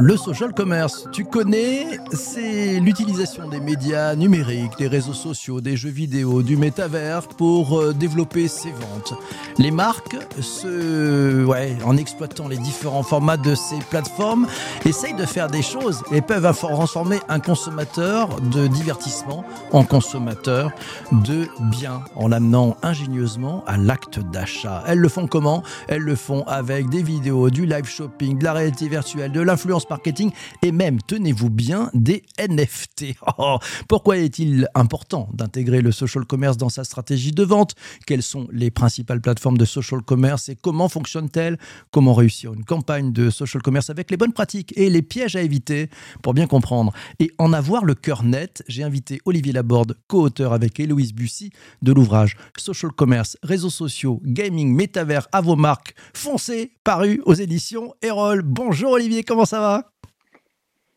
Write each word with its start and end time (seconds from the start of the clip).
Le 0.00 0.16
social 0.16 0.54
commerce, 0.54 1.08
tu 1.10 1.24
connais, 1.24 1.98
c'est 2.12 2.78
l'utilisation 2.78 3.48
des 3.48 3.58
médias 3.58 4.14
numériques, 4.14 4.78
des 4.78 4.86
réseaux 4.86 5.12
sociaux, 5.12 5.60
des 5.60 5.76
jeux 5.76 5.90
vidéo, 5.90 6.44
du 6.44 6.56
métavers 6.56 7.26
pour 7.26 7.80
euh, 7.80 7.92
développer 7.92 8.46
ses 8.46 8.70
ventes. 8.70 9.14
Les 9.58 9.72
marques, 9.72 10.16
se, 10.40 11.44
ouais, 11.44 11.76
en 11.84 11.96
exploitant 11.96 12.46
les 12.46 12.58
différents 12.58 13.02
formats 13.02 13.36
de 13.36 13.56
ces 13.56 13.80
plateformes, 13.90 14.46
essayent 14.84 15.16
de 15.16 15.26
faire 15.26 15.48
des 15.48 15.62
choses 15.62 16.04
et 16.12 16.20
peuvent 16.20 16.56
transformer 16.56 17.18
un 17.28 17.40
consommateur 17.40 18.40
de 18.40 18.68
divertissement 18.68 19.44
en 19.72 19.82
consommateur 19.82 20.70
de 21.10 21.48
biens, 21.72 22.02
en 22.14 22.28
l'amenant 22.28 22.76
ingénieusement 22.84 23.64
à 23.66 23.76
l'acte 23.76 24.20
d'achat. 24.30 24.84
Elles 24.86 25.00
le 25.00 25.08
font 25.08 25.26
comment? 25.26 25.64
Elles 25.88 26.02
le 26.02 26.14
font 26.14 26.44
avec 26.46 26.88
des 26.88 27.02
vidéos, 27.02 27.50
du 27.50 27.66
live 27.66 27.86
shopping, 27.86 28.38
de 28.38 28.44
la 28.44 28.52
réalité 28.52 28.86
virtuelle, 28.86 29.32
de 29.32 29.40
l'influence 29.40 29.87
marketing 29.90 30.30
et 30.62 30.72
même, 30.72 31.00
tenez-vous 31.02 31.50
bien, 31.50 31.90
des 31.94 32.22
NFT. 32.38 33.16
Oh, 33.40 33.58
pourquoi 33.88 34.16
est-il 34.16 34.66
important 34.74 35.28
d'intégrer 35.32 35.80
le 35.80 35.92
social 35.92 36.24
commerce 36.24 36.56
dans 36.56 36.68
sa 36.68 36.82
stratégie 36.82 37.30
de 37.30 37.44
vente? 37.44 37.74
Quelles 38.06 38.22
sont 38.22 38.48
les 38.50 38.70
principales 38.70 39.20
plateformes 39.20 39.58
de 39.58 39.64
social 39.64 40.02
commerce 40.02 40.48
et 40.48 40.56
comment 40.56 40.88
fonctionnent-elles 40.88 41.56
Comment 41.92 42.14
réussir 42.14 42.52
une 42.52 42.64
campagne 42.64 43.12
de 43.12 43.30
social 43.30 43.62
commerce 43.62 43.90
avec 43.90 44.10
les 44.10 44.16
bonnes 44.16 44.32
pratiques 44.32 44.72
et 44.76 44.90
les 44.90 45.02
pièges 45.02 45.36
à 45.36 45.42
éviter? 45.42 45.88
Pour 46.22 46.34
bien 46.34 46.46
comprendre 46.46 46.92
et 47.20 47.30
en 47.38 47.52
avoir 47.52 47.84
le 47.84 47.94
cœur 47.94 48.24
net 48.24 48.64
J'ai 48.66 48.82
invité 48.82 49.20
Olivier 49.24 49.52
Laborde, 49.52 49.96
co-auteur 50.08 50.52
avec 50.52 50.80
Héloïse 50.80 51.12
Bussy 51.12 51.50
de 51.82 51.92
l'ouvrage 51.92 52.36
Social 52.56 52.90
Commerce, 52.90 53.36
réseaux 53.42 53.70
sociaux, 53.70 54.20
gaming, 54.24 54.74
métavers 54.74 55.28
à 55.32 55.40
vos 55.40 55.56
marques. 55.56 55.94
Foncez, 56.14 56.72
paru 56.82 57.22
aux 57.24 57.34
éditions 57.34 57.94
Erol. 58.02 58.42
Bonjour 58.42 58.92
Olivier, 58.92 59.22
comment 59.22 59.44
ça 59.44 59.60
va? 59.60 59.77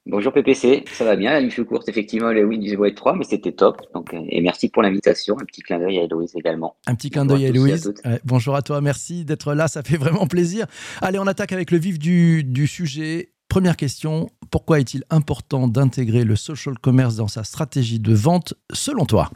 Bonjour 0.08 0.34
PPC, 0.34 0.84
ça 0.92 1.06
va 1.06 1.16
bien, 1.16 1.32
la 1.32 1.44
nuit 1.44 1.52
fut 1.52 1.64
courte 1.64 1.88
effectivement, 1.88 2.32
le 2.32 2.44
oui 2.44 2.58
du 2.58 2.76
3, 2.76 3.16
mais 3.16 3.24
c'était 3.24 3.52
top. 3.52 3.82
Donc, 3.94 4.12
euh, 4.16 4.22
et 4.30 4.42
merci 4.42 4.68
pour 4.68 4.82
l'invitation, 4.82 5.38
un 5.40 5.46
petit 5.46 5.62
clin 5.62 5.78
d'œil 5.78 6.00
à 6.00 6.04
Héloïse 6.04 6.36
également. 6.36 6.76
Un 6.88 6.96
petit 6.96 7.12
clin 7.12 7.24
d'œil 7.24 7.46
à 7.46 7.50
Héloïse. 7.50 7.94
bonjour 8.26 8.56
à 8.56 8.64
toi, 8.64 8.82
merci 8.82 9.26
d'être 9.26 9.54
là, 9.54 9.68
ça 9.68 9.84
fait 9.84 9.98
vraiment 9.98 10.26
plaisir. 10.26 10.66
Allez, 11.02 11.20
on 11.20 11.28
attaque 11.28 11.52
avec 11.52 11.70
le 11.70 11.78
vif 11.78 12.00
du, 12.00 12.44
du 12.44 12.66
sujet. 12.66 13.30
Première 13.48 13.78
question, 13.78 14.32
pourquoi 14.50 14.80
est-il 14.80 15.04
important 15.12 15.68
d'intégrer 15.68 16.24
le 16.24 16.36
social 16.36 16.80
commerce 16.80 17.18
dans 17.18 17.28
sa 17.28 17.44
stratégie 17.44 18.00
de 18.00 18.16
vente 18.16 18.56
selon 18.74 19.06
toi? 19.06 19.30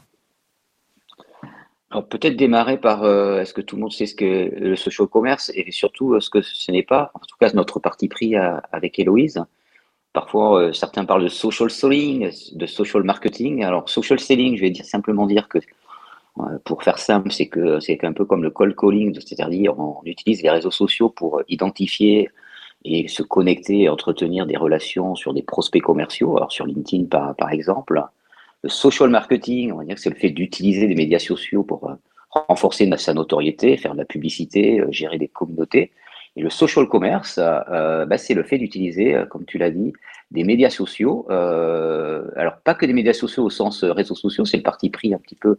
Alors 1.92 2.08
peut-être 2.08 2.36
démarrer 2.36 2.80
par 2.80 3.04
euh, 3.04 3.40
est-ce 3.40 3.54
que 3.54 3.60
tout 3.60 3.76
le 3.76 3.82
monde 3.82 3.92
sait 3.92 4.06
ce 4.06 4.16
que 4.16 4.52
le 4.52 4.74
social 4.74 5.06
commerce 5.06 5.52
et 5.54 5.70
surtout 5.70 6.14
euh, 6.14 6.20
ce 6.20 6.28
que 6.28 6.42
ce 6.42 6.72
n'est 6.72 6.82
pas, 6.82 7.12
en 7.14 7.20
tout 7.20 7.36
cas 7.38 7.52
notre 7.52 7.78
parti 7.78 8.08
pris 8.08 8.34
avec 8.34 8.98
Héloïse. 8.98 9.40
Parfois, 10.16 10.62
euh, 10.62 10.72
certains 10.72 11.04
parlent 11.04 11.24
de 11.24 11.28
social 11.28 11.68
selling, 11.68 12.30
de 12.54 12.66
social 12.66 13.02
marketing. 13.02 13.62
Alors, 13.62 13.86
social 13.90 14.18
selling, 14.18 14.56
je 14.56 14.62
vais 14.62 14.70
dire 14.70 14.86
simplement 14.86 15.26
dire 15.26 15.46
que, 15.46 15.58
pour 16.64 16.82
faire 16.82 16.98
simple, 16.98 17.30
c'est 17.30 17.48
que 17.48 17.80
c'est 17.80 18.02
un 18.02 18.14
peu 18.14 18.24
comme 18.24 18.42
le 18.42 18.48
cold 18.48 18.74
calling, 18.74 19.14
c'est-à-dire 19.20 19.78
on 19.78 20.00
utilise 20.06 20.42
les 20.42 20.48
réseaux 20.48 20.70
sociaux 20.70 21.10
pour 21.10 21.42
identifier 21.48 22.30
et 22.86 23.08
se 23.08 23.22
connecter 23.22 23.82
et 23.82 23.88
entretenir 23.90 24.46
des 24.46 24.56
relations 24.56 25.16
sur 25.16 25.34
des 25.34 25.42
prospects 25.42 25.82
commerciaux. 25.82 26.38
Alors, 26.38 26.50
sur 26.50 26.64
LinkedIn, 26.64 27.04
par, 27.04 27.36
par 27.36 27.50
exemple. 27.50 28.02
Le 28.62 28.70
social 28.70 29.10
marketing, 29.10 29.72
on 29.72 29.76
va 29.76 29.84
dire 29.84 29.96
que 29.96 30.00
c'est 30.00 30.08
le 30.08 30.16
fait 30.16 30.30
d'utiliser 30.30 30.88
des 30.88 30.94
médias 30.94 31.18
sociaux 31.18 31.62
pour 31.62 31.90
euh, 31.90 31.94
renforcer 32.30 32.90
sa 32.96 33.12
notoriété, 33.12 33.76
faire 33.76 33.92
de 33.92 33.98
la 33.98 34.06
publicité, 34.06 34.80
euh, 34.80 34.90
gérer 34.90 35.18
des 35.18 35.28
communautés. 35.28 35.92
Et 36.36 36.42
le 36.42 36.50
social 36.50 36.86
commerce, 36.86 37.38
euh, 37.42 38.04
bah, 38.06 38.18
c'est 38.18 38.34
le 38.34 38.42
fait 38.42 38.58
d'utiliser, 38.58 39.16
comme 39.30 39.44
tu 39.46 39.58
l'as 39.58 39.70
dit, 39.70 39.92
des 40.30 40.44
médias 40.44 40.70
sociaux. 40.70 41.26
alors, 41.30 42.58
pas 42.64 42.74
que 42.74 42.86
des 42.86 42.92
médias 42.92 43.12
sociaux 43.12 43.44
au 43.44 43.50
sens 43.50 43.84
réseaux 43.84 44.14
sociaux, 44.14 44.44
c'est 44.44 44.58
le 44.58 44.62
parti 44.62 44.90
pris 44.90 45.14
un 45.14 45.18
petit 45.18 45.36
peu 45.36 45.58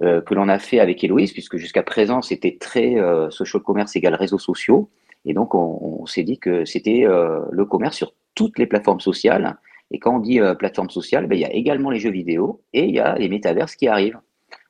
que 0.00 0.34
l'on 0.34 0.48
a 0.48 0.58
fait 0.58 0.80
avec 0.80 1.04
Héloïse, 1.04 1.32
puisque 1.32 1.56
jusqu'à 1.56 1.82
présent, 1.82 2.22
c'était 2.22 2.56
très 2.58 2.96
social 3.30 3.62
commerce 3.62 3.94
égale 3.94 4.14
réseaux 4.14 4.38
sociaux. 4.38 4.90
Et 5.24 5.34
donc, 5.34 5.54
on 5.54 6.04
s'est 6.06 6.24
dit 6.24 6.38
que 6.38 6.64
c'était 6.64 7.04
le 7.06 7.64
commerce 7.64 7.96
sur 7.96 8.14
toutes 8.34 8.58
les 8.58 8.66
plateformes 8.66 9.00
sociales 9.00 9.56
et 9.92 9.98
quand 9.98 10.16
on 10.16 10.20
dit 10.20 10.40
euh, 10.40 10.54
plateforme 10.54 10.90
sociale, 10.90 11.26
ben, 11.26 11.36
il 11.36 11.42
y 11.42 11.44
a 11.44 11.52
également 11.52 11.90
les 11.90 12.00
jeux 12.00 12.10
vidéo 12.10 12.62
et 12.72 12.84
il 12.84 12.94
y 12.94 12.98
a 12.98 13.16
les 13.16 13.28
métaverses 13.28 13.76
qui 13.76 13.86
arrivent. 13.86 14.18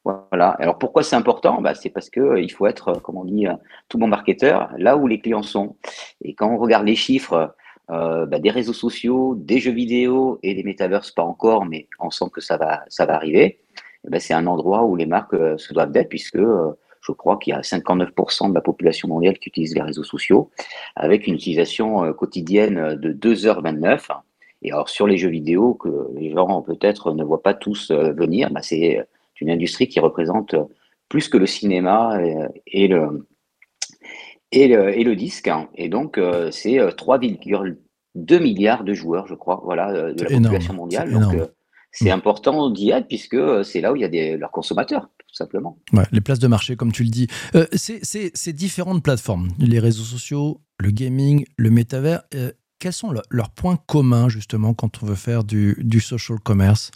Voilà. 0.04 0.50
Alors 0.58 0.78
pourquoi 0.78 1.02
c'est 1.02 1.16
important? 1.16 1.60
Ben, 1.60 1.74
C'est 1.74 1.90
parce 1.90 2.10
qu'il 2.10 2.22
euh, 2.22 2.48
faut 2.48 2.66
être, 2.66 2.88
euh, 2.88 3.00
comme 3.00 3.16
on 3.16 3.24
dit, 3.24 3.46
tout 3.88 3.98
bon 3.98 4.08
marketeur 4.08 4.70
là 4.78 4.96
où 4.96 5.06
les 5.06 5.20
clients 5.20 5.42
sont. 5.42 5.76
Et 6.22 6.34
quand 6.34 6.50
on 6.50 6.58
regarde 6.58 6.86
les 6.86 6.96
chiffres 6.96 7.54
ben, 7.88 8.40
des 8.40 8.50
réseaux 8.50 8.72
sociaux, 8.72 9.34
des 9.36 9.58
jeux 9.58 9.72
vidéo 9.72 10.38
et 10.42 10.54
des 10.54 10.62
métaverses, 10.62 11.10
pas 11.10 11.22
encore, 11.22 11.66
mais 11.66 11.88
on 12.00 12.10
sent 12.10 12.24
que 12.32 12.40
ça 12.40 12.56
va, 12.56 12.84
ça 12.88 13.04
va 13.04 13.14
arriver. 13.14 13.60
Ben, 14.08 14.18
c'est 14.18 14.34
un 14.34 14.46
endroit 14.46 14.84
où 14.84 14.96
les 14.96 15.06
marques 15.06 15.36
se 15.58 15.74
doivent 15.74 15.92
d'être, 15.92 16.08
puisque 16.08 16.38
je 16.38 17.12
crois 17.12 17.36
qu'il 17.36 17.52
y 17.52 17.56
a 17.56 17.60
59% 17.60 18.48
de 18.48 18.54
la 18.54 18.62
population 18.62 19.08
mondiale 19.08 19.38
qui 19.38 19.50
utilise 19.50 19.74
les 19.74 19.82
réseaux 19.82 20.04
sociaux, 20.04 20.50
avec 20.96 21.26
une 21.26 21.34
utilisation 21.34 22.12
quotidienne 22.14 22.94
de 22.94 23.12
2h29. 23.12 24.08
Et 24.62 24.70
alors 24.70 24.88
sur 24.88 25.06
les 25.06 25.18
jeux 25.18 25.28
vidéo 25.28 25.74
que 25.74 26.08
les 26.14 26.30
gens 26.30 26.62
peut-être 26.62 27.12
ne 27.12 27.24
voient 27.24 27.42
pas 27.42 27.54
tous 27.54 27.90
euh, 27.90 28.12
venir, 28.12 28.50
bah, 28.50 28.62
c'est 28.62 29.06
une 29.42 29.50
industrie 29.50 29.88
qui 29.88 30.00
représente 30.00 30.54
plus 31.08 31.28
que 31.28 31.36
le 31.36 31.46
cinéma 31.46 32.18
et, 32.66 32.88
le, 32.88 33.28
et 34.50 34.68
le, 34.68 34.98
et 34.98 35.04
le 35.04 35.16
disque. 35.16 35.48
Hein. 35.48 35.68
Et 35.74 35.88
donc 35.88 36.18
euh, 36.18 36.50
c'est 36.50 36.78
3,2 36.78 38.42
milliards 38.42 38.84
de 38.84 38.94
joueurs, 38.94 39.26
je 39.26 39.34
crois, 39.34 39.60
voilà, 39.64 39.90
euh, 39.90 40.14
de 40.14 40.24
la 40.24 40.30
population 40.30 40.74
mondiale. 40.74 41.12
Donc 41.12 41.34
c'est 41.90 42.10
mm. 42.10 42.18
important 42.18 42.70
d'y 42.70 42.90
être 42.90 43.08
puisque 43.08 43.64
c'est 43.64 43.80
là 43.80 43.92
où 43.92 43.96
il 43.96 44.02
y 44.02 44.04
a 44.04 44.08
des, 44.08 44.36
leurs 44.36 44.52
consommateurs. 44.52 45.08
Tout 45.28 45.36
simplement. 45.36 45.78
les 46.12 46.20
places 46.20 46.40
de 46.40 46.46
marché, 46.46 46.76
comme 46.76 46.92
tu 46.92 47.04
le 47.04 47.08
dis. 47.08 47.26
c'est 47.74 48.52
différentes 48.52 49.02
plateformes, 49.02 49.48
les 49.58 49.78
réseaux 49.78 50.02
sociaux, 50.02 50.60
le 50.78 50.90
gaming, 50.90 51.46
le 51.56 51.70
métavers 51.70 52.20
quels 52.82 52.92
sont 52.92 53.14
leurs 53.30 53.50
points 53.50 53.78
communs 53.86 54.28
justement 54.28 54.74
quand 54.74 55.04
on 55.04 55.06
veut 55.06 55.14
faire 55.14 55.44
du, 55.44 56.00
social 56.00 56.40
commerce? 56.40 56.90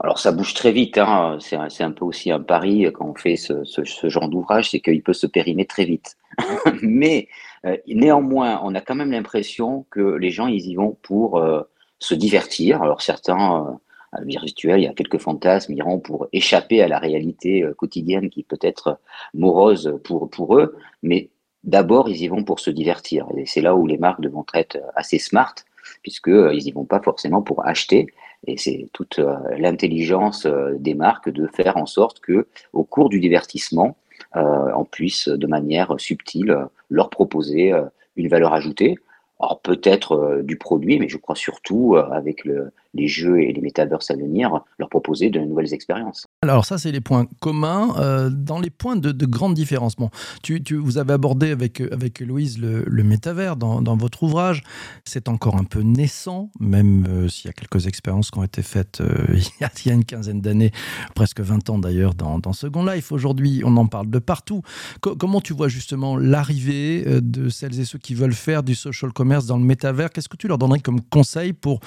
Alors 0.00 0.18
ça 0.18 0.32
bouge 0.32 0.54
très 0.54 0.72
vite, 0.72 0.98
hein. 0.98 1.38
c'est 1.40 1.82
un, 1.82 1.90
peu 1.90 2.04
aussi 2.04 2.30
un 2.30 2.40
pari 2.40 2.86
quand 2.92 3.06
on 3.06 3.14
fait 3.14 3.36
ce, 3.36 3.62
genre 4.04 4.28
d'ouvrage, 4.28 4.70
c'est 4.70 4.80
qu'il 4.80 5.02
peut 5.02 5.12
se 5.12 5.26
périmer 5.26 5.64
très 5.64 5.84
vite. 5.84 6.16
Mais 6.82 7.28
euh, 7.66 7.76
néanmoins, 7.86 8.60
on 8.62 8.74
a 8.74 8.80
quand 8.80 8.94
même 8.94 9.12
l'impression 9.12 9.86
que 9.90 10.00
les 10.00 10.30
gens 10.30 10.46
ils 10.46 10.66
y 10.66 10.74
vont 10.74 10.96
pour 11.02 11.38
euh, 11.38 11.62
se 11.98 12.14
divertir. 12.14 12.82
Alors 12.82 13.02
certains, 13.02 13.66
euh, 14.14 14.24
virtuels, 14.24 14.80
il 14.80 14.84
y 14.84 14.88
a 14.88 14.94
quelques 14.94 15.18
fantasmes, 15.18 15.72
ils 15.72 15.78
iront 15.78 16.00
pour 16.00 16.26
échapper 16.32 16.82
à 16.82 16.88
la 16.88 16.98
réalité 16.98 17.64
quotidienne 17.76 18.28
qui 18.28 18.42
peut 18.42 18.58
être 18.60 18.98
morose 19.34 19.98
pour, 20.02 20.56
eux. 20.58 20.76
Mais 21.02 21.30
d'abord, 21.62 22.08
ils 22.08 22.22
y 22.22 22.28
vont 22.28 22.42
pour 22.42 22.60
se 22.60 22.70
divertir. 22.70 23.26
Et 23.36 23.46
c'est 23.46 23.60
là 23.60 23.76
où 23.76 23.86
les 23.86 23.98
marques 23.98 24.20
devront 24.20 24.46
être 24.54 24.78
assez 24.96 25.18
smart, 25.18 25.54
puisqu'ils 26.02 26.32
euh, 26.32 26.54
n'y 26.54 26.72
vont 26.72 26.84
pas 26.84 27.00
forcément 27.00 27.42
pour 27.42 27.66
acheter. 27.66 28.06
Et 28.46 28.56
c'est 28.56 28.88
toute 28.92 29.18
euh, 29.18 29.36
l'intelligence 29.58 30.46
euh, 30.46 30.74
des 30.78 30.94
marques 30.94 31.28
de 31.28 31.46
faire 31.46 31.76
en 31.76 31.86
sorte 31.86 32.20
que, 32.20 32.46
au 32.72 32.84
cours 32.84 33.08
du 33.08 33.20
divertissement, 33.20 33.96
on 34.34 34.84
puisse 34.84 35.28
de 35.28 35.46
manière 35.46 35.94
subtile 35.98 36.66
leur 36.88 37.08
proposer 37.10 37.72
une 38.16 38.28
valeur 38.28 38.52
ajoutée. 38.52 38.96
Alors 39.40 39.60
peut-être 39.60 40.42
du 40.44 40.56
produit, 40.56 41.00
mais 41.00 41.08
je 41.08 41.16
crois 41.16 41.34
surtout 41.34 41.96
avec 41.96 42.44
le, 42.44 42.70
les 42.94 43.06
jeux 43.06 43.40
et 43.40 43.52
les 43.52 43.60
métaverses 43.60 44.10
à 44.10 44.16
venir, 44.16 44.64
leur 44.78 44.88
proposer 44.88 45.30
de 45.30 45.40
nouvelles 45.40 45.72
expériences. 45.72 46.26
Alors 46.42 46.64
ça, 46.64 46.78
c'est 46.78 46.90
les 46.90 47.00
points 47.00 47.26
communs. 47.40 47.94
Euh, 47.98 48.30
dans 48.30 48.58
les 48.58 48.70
points 48.70 48.96
de, 48.96 49.12
de 49.12 49.26
grande 49.26 49.54
différence, 49.54 49.96
bon, 49.96 50.10
tu, 50.42 50.62
tu, 50.62 50.76
vous 50.76 50.98
avez 50.98 51.12
abordé 51.12 51.50
avec, 51.50 51.80
avec 51.80 52.20
Louise 52.20 52.58
le, 52.58 52.84
le 52.86 53.02
métavers 53.04 53.56
dans, 53.56 53.80
dans, 53.80 53.96
votre 53.96 54.22
ouvrage. 54.22 54.62
C'est 55.04 55.28
encore 55.28 55.56
un 55.56 55.64
peu 55.64 55.82
naissant, 55.82 56.50
même 56.58 57.06
euh, 57.08 57.28
s'il 57.28 57.46
y 57.46 57.50
a 57.50 57.52
quelques 57.52 57.86
expériences 57.86 58.30
qui 58.30 58.38
ont 58.38 58.44
été 58.44 58.62
faites 58.62 59.00
euh, 59.00 59.26
il, 59.34 59.86
y 59.86 59.90
a, 59.90 59.94
une 59.94 60.04
quinzaine 60.04 60.40
d'années, 60.40 60.72
presque 61.14 61.40
20 61.40 61.70
ans 61.70 61.78
d'ailleurs, 61.78 62.14
dans, 62.14 62.38
dans 62.38 62.52
Second 62.52 62.84
Life. 62.84 63.12
Aujourd'hui, 63.12 63.62
on 63.64 63.76
en 63.76 63.86
parle 63.86 64.10
de 64.10 64.18
partout. 64.18 64.62
comment 65.00 65.40
tu 65.40 65.52
vois 65.52 65.68
justement 65.68 66.16
l'arrivée 66.16 67.04
de 67.20 67.48
celles 67.48 67.78
et 67.78 67.84
ceux 67.84 67.98
qui 67.98 68.14
veulent 68.14 68.32
faire 68.32 68.62
du 68.62 68.74
social 68.74 69.12
commerce 69.12 69.46
dans 69.46 69.58
le 69.58 69.64
métavers? 69.64 70.10
Qu'est-ce 70.10 70.28
que 70.28 70.36
tu 70.36 70.48
leur 70.48 70.58
donnerais 70.58 70.80
comme 70.80 71.00
conseil 71.00 71.52
pour 71.52 71.80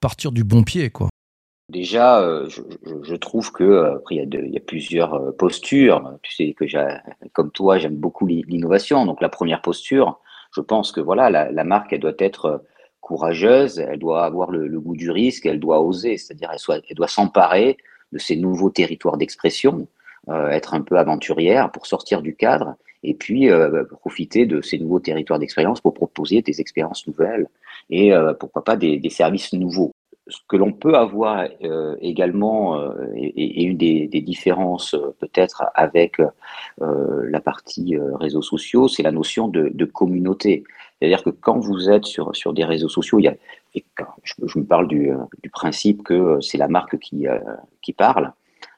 partir 0.00 0.32
du 0.32 0.44
bon 0.48 0.64
pied, 0.64 0.90
quoi. 0.90 1.08
Déjà, 1.68 2.22
euh, 2.22 2.48
je, 2.48 3.14
trouve 3.14 3.52
que 3.52 3.62
euh, 3.62 3.98
il 4.10 4.50
y, 4.50 4.56
a 4.56 4.60
plusieurs 4.60 5.14
euh, 5.14 5.32
postures. 5.32 6.18
Tu 6.22 6.32
sais 6.32 6.54
que 6.54 6.64
comme 7.32 7.50
toi, 7.50 7.76
j'aime 7.76 7.96
beaucoup 7.96 8.26
l'innovation. 8.26 9.04
Donc 9.04 9.20
la 9.20 9.28
première 9.28 9.60
posture, 9.60 10.18
je 10.54 10.62
pense 10.62 10.92
que 10.92 11.00
voilà, 11.00 11.28
la, 11.28 11.64
marque, 11.64 11.92
elle 11.92 12.00
doit 12.00 12.14
être 12.18 12.64
courageuse, 13.02 13.80
elle 13.80 13.98
doit 13.98 14.24
avoir 14.24 14.50
le, 14.50 14.80
goût 14.80 14.96
du 14.96 15.10
risque, 15.10 15.44
elle 15.44 15.60
doit 15.60 15.82
oser, 15.82 16.16
c'est-à-dire 16.16 16.50
elle, 16.52 16.82
elle 16.88 16.96
doit 16.96 17.06
s'emparer 17.06 17.76
de 18.12 18.18
ces 18.18 18.36
nouveaux 18.36 18.70
territoires 18.70 19.18
d'expression, 19.18 19.86
être 20.28 20.72
un 20.72 20.80
peu 20.80 20.98
aventurière 20.98 21.70
pour 21.70 21.86
sortir 21.86 22.22
du 22.22 22.34
cadre 22.34 22.76
et 23.02 23.12
puis 23.12 23.50
profiter 24.00 24.46
de 24.46 24.62
ces 24.62 24.78
nouveaux 24.78 25.00
territoires 25.00 25.38
d'expérience 25.38 25.82
pour 25.82 25.92
proposer 25.92 26.40
des 26.40 26.62
expériences 26.62 27.06
nouvelles 27.06 27.46
et 27.90 28.12
pourquoi 28.40 28.64
pas 28.64 28.76
des 28.76 29.10
services 29.10 29.52
nouveaux 29.52 29.92
ce 30.28 30.38
que 30.46 30.56
l'on 30.56 30.72
peut 30.72 30.94
avoir 30.94 31.46
euh, 31.64 31.96
également, 32.00 32.78
euh, 32.78 32.92
et, 33.14 33.64
une 33.64 33.76
des, 33.76 34.08
différences 34.20 34.94
euh, 34.94 35.14
peut-être 35.18 35.64
avec 35.74 36.20
la 36.78 37.40
partie 37.40 37.96
réseaux 38.20 38.42
sociaux, 38.42 38.88
c'est 38.88 39.02
la 39.02 39.12
notion 39.12 39.48
de, 39.48 39.84
communauté. 39.84 40.64
C'est-à-dire 40.98 41.22
que 41.22 41.30
quand 41.30 41.58
vous 41.58 41.90
êtes 41.90 42.04
sur, 42.04 42.34
sur 42.34 42.52
des 42.52 42.64
réseaux 42.64 42.88
sociaux, 42.88 43.18
il 43.18 43.24
y 43.24 43.28
a, 43.28 43.34
je, 44.22 44.58
me 44.58 44.64
parle 44.64 44.88
du, 44.88 45.10
du 45.42 45.50
principe 45.50 46.02
que 46.02 46.40
c'est 46.40 46.58
la 46.58 46.68
marque 46.68 46.98
qui, 46.98 47.26
qui 47.82 47.92
parle, 47.92 48.32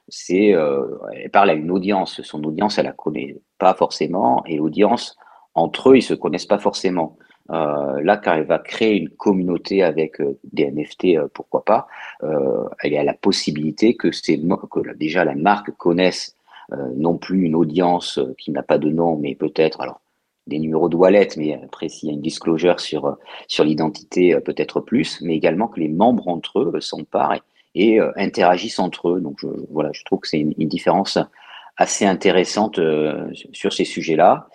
c'est 0.07 0.49
elle 0.49 1.31
parle 1.31 1.49
à 1.49 1.53
une 1.53 1.71
audience. 1.71 2.21
Son 2.21 2.43
audience, 2.43 2.77
elle 2.77 2.85
la 2.85 2.91
connaît 2.91 3.37
pas 3.57 3.73
forcément, 3.73 4.43
et 4.45 4.57
l'audience, 4.57 5.17
entre 5.53 5.91
eux, 5.91 5.97
ils 5.97 6.03
se 6.03 6.13
connaissent 6.13 6.45
pas 6.45 6.59
forcément. 6.59 7.17
Euh, 7.49 8.01
là, 8.01 8.17
quand 8.17 8.33
elle 8.33 8.45
va 8.45 8.59
créer 8.59 8.97
une 8.97 9.09
communauté 9.09 9.83
avec 9.83 10.21
euh, 10.21 10.37
des 10.53 10.71
NFT, 10.71 11.17
euh, 11.17 11.27
pourquoi 11.33 11.65
pas, 11.65 11.87
elle 12.83 12.95
a 12.95 13.03
la 13.03 13.13
possibilité 13.13 13.95
que, 13.95 14.09
que 14.09 14.93
déjà 14.95 15.25
la 15.25 15.35
marque 15.35 15.71
connaisse 15.71 16.35
non 16.95 17.17
plus 17.17 17.43
une 17.45 17.55
audience 17.55 18.19
qui 18.37 18.51
n'a 18.51 18.63
pas 18.63 18.77
de 18.77 18.89
nom, 18.89 19.17
mais 19.17 19.35
peut-être 19.35 19.81
alors 19.81 19.99
des 20.47 20.59
numéros 20.59 20.87
de 20.87 20.95
wallet, 20.95 21.27
mais 21.35 21.59
après 21.61 21.89
s'il 21.89 22.09
y 22.09 22.11
a 22.11 22.15
une 22.15 22.21
disclosure 22.21 22.79
sur 22.79 23.17
l'identité, 23.63 24.39
peut-être 24.39 24.79
plus, 24.79 25.19
mais 25.21 25.35
également 25.35 25.67
que 25.67 25.79
les 25.79 25.89
membres 25.89 26.27
entre 26.27 26.59
eux 26.59 26.79
s'emparent 26.79 27.33
et, 27.33 27.41
et 27.95 27.99
interagissent 28.15 28.79
entre 28.79 29.09
eux. 29.09 29.19
Donc 29.19 29.43
voilà, 29.69 29.89
je 29.93 30.03
trouve 30.03 30.19
que 30.19 30.27
c'est 30.27 30.39
une, 30.39 30.53
différence 30.53 31.17
assez 31.75 32.05
intéressante 32.05 32.79
sur 33.51 33.73
ces 33.73 33.85
sujets-là. 33.85 34.47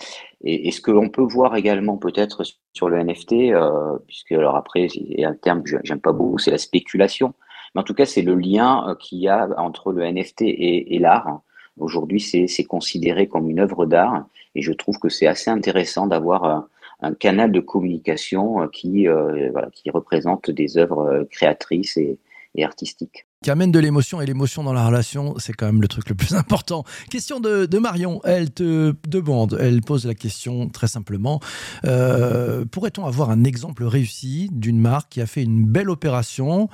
Et, 0.44 0.70
ce 0.70 0.80
que 0.80 0.90
l'on 0.90 1.08
peut 1.08 1.22
voir 1.22 1.56
également 1.56 1.96
peut-être 1.96 2.42
sur 2.72 2.88
le 2.88 3.02
NFT, 3.02 3.32
euh, 3.52 3.98
puisque 4.06 4.32
alors 4.32 4.56
après, 4.56 4.86
a 5.18 5.28
un 5.28 5.34
terme 5.34 5.62
que 5.62 5.78
j'aime 5.82 6.00
pas 6.00 6.12
beaucoup, 6.12 6.38
c'est 6.38 6.50
la 6.50 6.58
spéculation. 6.58 7.34
Mais 7.74 7.80
en 7.80 7.84
tout 7.84 7.94
cas, 7.94 8.04
c'est 8.06 8.22
le 8.22 8.34
lien 8.34 8.88
euh, 8.88 8.94
qu'il 8.94 9.18
y 9.18 9.28
a 9.28 9.48
entre 9.58 9.92
le 9.92 10.04
NFT 10.04 10.42
et, 10.42 10.98
l'art. 10.98 11.40
Aujourd'hui, 11.78 12.20
c'est 12.20 12.64
considéré 12.64 13.28
comme 13.28 13.50
une 13.50 13.60
œuvre 13.60 13.86
d'art, 13.86 14.26
et 14.54 14.62
je 14.62 14.72
trouve 14.72 14.98
que 14.98 15.08
c'est 15.08 15.26
assez 15.26 15.50
intéressant 15.50 16.06
d'avoir 16.06 16.44
un, 16.44 16.68
un, 17.00 17.14
canal 17.14 17.52
de 17.52 17.60
communication 17.60 18.62
euh, 18.62 18.66
qui, 18.68 19.06
voilà, 19.06 19.68
qui 19.72 19.90
représente 19.90 20.50
des 20.50 20.78
œuvres 20.78 21.26
créatrices 21.30 21.96
et, 21.96 22.18
et 22.54 22.64
artistiques 22.64 23.25
qui 23.42 23.50
amène 23.50 23.70
de 23.70 23.78
l'émotion 23.78 24.20
et 24.20 24.26
l'émotion 24.26 24.64
dans 24.64 24.72
la 24.72 24.86
relation, 24.86 25.34
c'est 25.38 25.52
quand 25.52 25.66
même 25.66 25.82
le 25.82 25.88
truc 25.88 26.08
le 26.08 26.14
plus 26.14 26.34
important. 26.36 26.84
Question 27.10 27.40
de, 27.40 27.78
Marion, 27.78 28.20
elle 28.24 28.50
te 28.50 28.94
demande, 29.06 29.58
elle 29.60 29.82
pose 29.82 30.06
la 30.06 30.14
question 30.14 30.68
très 30.68 30.88
simplement, 30.88 31.40
euh, 31.84 32.64
pourrait-on 32.64 33.04
avoir 33.04 33.30
un 33.30 33.44
exemple 33.44 33.84
réussi 33.84 34.48
d'une 34.52 34.80
marque 34.80 35.12
qui 35.12 35.20
a 35.20 35.26
fait 35.26 35.42
une 35.42 35.66
belle 35.66 35.90
opération 35.90 36.68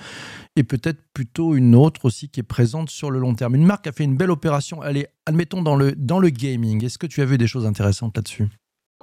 et 0.57 0.63
peut-être 0.63 1.01
plutôt 1.13 1.55
une 1.57 1.75
autre 1.75 2.05
aussi 2.05 2.29
qui 2.29 2.41
est 2.41 2.45
présente 2.45 2.91
sur 2.91 3.11
le 3.11 3.19
long 3.19 3.35
terme? 3.35 3.55
Une 3.55 3.67
marque 3.67 3.87
a 3.87 3.93
fait 3.93 4.05
une 4.05 4.17
belle 4.17 4.31
opération, 4.31 4.83
elle 4.85 4.97
est, 4.97 5.09
admettons, 5.27 5.63
dans 5.63 5.77
le, 5.77 5.93
dans 5.93 6.21
le 6.21 6.31
gaming. 6.31 6.85
Est-ce 6.85 6.99
que 6.99 7.07
tu 7.07 7.21
as 7.23 7.25
vu 7.25 7.39
des 7.39 7.47
choses 7.47 7.67
intéressantes 7.67 8.17
là-dessus? 8.17 8.49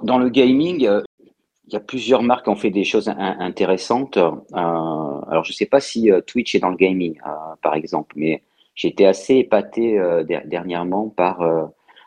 Dans 0.02 0.18
le 0.18 0.30
gaming, 0.30 0.86
euh, 0.86 1.02
il 1.70 1.74
y 1.74 1.76
a 1.76 1.80
plusieurs 1.80 2.22
marques 2.22 2.44
qui 2.44 2.50
ont 2.50 2.56
fait 2.56 2.70
des 2.70 2.82
choses 2.82 3.08
intéressantes. 3.08 4.16
Euh, 4.16 4.30
alors, 4.52 5.44
je 5.44 5.52
ne 5.52 5.54
sais 5.54 5.66
pas 5.66 5.78
si 5.78 6.10
euh, 6.10 6.20
Twitch 6.20 6.54
est 6.56 6.58
dans 6.58 6.68
le 6.68 6.76
gaming, 6.76 7.16
euh, 7.24 7.30
par 7.62 7.74
exemple, 7.74 8.12
mais 8.16 8.42
j'ai 8.74 8.88
été 8.88 9.06
assez 9.06 9.36
épaté 9.36 10.00
dernièrement 10.46 11.08
par 11.08 11.42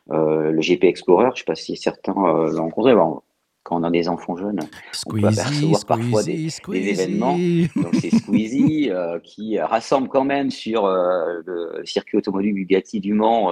le 0.10 0.60
GP 0.60 0.86
Explorer. 0.86 1.27
Je 1.27 1.31
ne 1.31 1.38
sais 1.38 1.44
pas 1.45 1.56
si 1.56 1.77
certains 1.77 2.13
l'ont 2.13 2.63
rencontré. 2.63 2.94
quand 2.94 3.80
on 3.80 3.83
a 3.83 3.92
des 3.92 4.10
enfants 4.10 4.36
jeunes, 4.36 4.60
on 5.06 5.12
peut 5.12 5.27
apercevoir 5.27 5.86
parfois 5.86 6.24
des, 6.24 6.50
événements. 6.68 7.38
Donc 7.75 7.94
c'est 8.01 8.09
Squeezie 8.09 8.89
qui 9.24 9.59
rassemble 9.59 10.07
quand 10.07 10.24
même 10.24 10.50
sur 10.50 10.88
le 10.88 11.83
circuit 11.86 12.18
automobile 12.18 12.56
Bugatti 12.56 13.00
du 13.00 13.13
Mans 13.13 13.51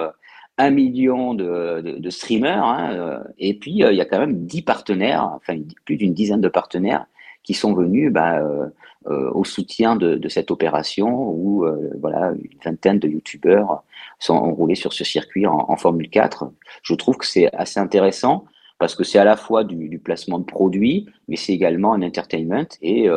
un 0.61 0.69
million 0.69 1.33
de, 1.33 2.09
streamers, 2.09 2.63
hein, 2.63 2.93
euh, 2.93 3.19
et 3.39 3.55
puis 3.55 3.83
euh, 3.83 3.91
il 3.91 3.97
y 3.97 4.01
a 4.01 4.05
quand 4.05 4.19
même 4.19 4.45
dix 4.45 4.61
partenaires, 4.61 5.31
enfin 5.35 5.59
plus 5.85 5.97
d'une 5.97 6.13
dizaine 6.13 6.41
de 6.41 6.49
partenaires 6.49 7.05
qui 7.43 7.55
sont 7.55 7.73
venus 7.73 8.11
bah, 8.11 8.39
euh, 8.39 9.31
au 9.31 9.43
soutien 9.43 9.95
de, 9.95 10.27
cette 10.29 10.51
opération 10.51 11.09
où 11.09 11.65
voilà 11.99 12.33
une 12.33 12.59
vingtaine 12.63 12.99
de 12.99 13.07
youtubeurs 13.07 13.83
sont 14.19 14.35
enroulés 14.35 14.75
sur 14.75 14.93
ce 14.93 15.03
circuit 15.03 15.47
en, 15.47 15.75
Formule 15.75 16.09
4. 16.09 16.51
Je 16.83 16.93
trouve 16.93 17.17
que 17.17 17.25
c'est 17.25 17.51
assez 17.55 17.79
intéressant 17.79 18.45
parce 18.77 18.93
que 18.93 19.03
c'est 19.03 19.17
à 19.17 19.23
la 19.23 19.35
fois 19.35 19.63
du, 19.63 19.97
placement 19.97 20.37
de 20.37 20.43
produits, 20.43 21.07
mais 21.27 21.35
c'est 21.35 21.53
également 21.53 21.93
un 21.93 22.03
entertainment 22.03 22.67
et 22.83 23.09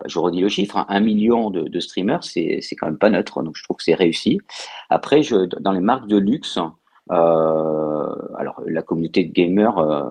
bah, 0.00 0.06
je 0.08 0.18
redis 0.18 0.40
le 0.40 0.48
chiffre, 0.48 0.78
hein, 0.78 0.86
un 0.88 1.00
million 1.00 1.50
de, 1.50 1.78
streamers, 1.78 2.24
c'est 2.24 2.60
quand 2.72 2.86
même 2.86 2.98
pas 2.98 3.10
neutre, 3.10 3.42
donc 3.42 3.54
je 3.56 3.62
trouve 3.62 3.76
que 3.76 3.84
c'est 3.84 3.94
réussi. 3.94 4.40
Après, 4.88 5.22
je, 5.22 5.44
dans 5.60 5.72
les 5.72 5.80
marques 5.80 6.08
de 6.08 6.16
luxe, 6.16 6.58
euh, 7.10 8.14
alors, 8.36 8.60
la 8.66 8.82
communauté 8.82 9.24
de 9.24 9.32
gamers 9.32 9.78
euh, 9.78 10.04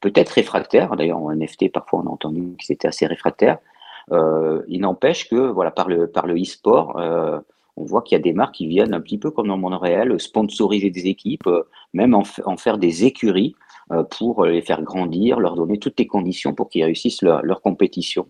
peut 0.00 0.12
être 0.14 0.30
réfractaire. 0.30 0.96
D'ailleurs, 0.96 1.18
en 1.18 1.34
NFT, 1.34 1.70
parfois, 1.72 2.00
on 2.04 2.08
a 2.08 2.10
entendu 2.10 2.56
que 2.58 2.64
c'était 2.64 2.88
assez 2.88 3.06
réfractaire. 3.06 3.58
Euh, 4.10 4.62
il 4.68 4.80
n'empêche 4.80 5.28
que, 5.28 5.36
voilà, 5.36 5.70
par 5.70 5.88
le 5.88 6.08
par 6.08 6.26
le 6.26 6.34
e-sport, 6.40 7.00
on 7.76 7.84
voit 7.84 8.02
qu'il 8.02 8.16
y 8.16 8.20
a 8.20 8.22
des 8.22 8.32
marques 8.32 8.56
qui 8.56 8.66
viennent 8.66 8.92
un 8.92 9.00
petit 9.00 9.18
peu 9.18 9.30
comme 9.30 9.48
dans 9.48 9.54
le 9.54 9.60
monde 9.60 9.74
réel, 9.74 10.18
sponsoriser 10.20 10.90
des 10.90 11.06
équipes, 11.06 11.48
même 11.94 12.14
en, 12.14 12.24
faire 12.56 12.78
des 12.78 13.04
écuries 13.04 13.54
pour 14.10 14.44
les 14.44 14.60
faire 14.60 14.82
grandir, 14.82 15.40
leur 15.40 15.54
donner 15.54 15.78
toutes 15.78 15.98
les 15.98 16.06
conditions 16.06 16.52
pour 16.52 16.68
qu'ils 16.68 16.84
réussissent 16.84 17.22
leur 17.22 17.62
compétition. 17.62 18.26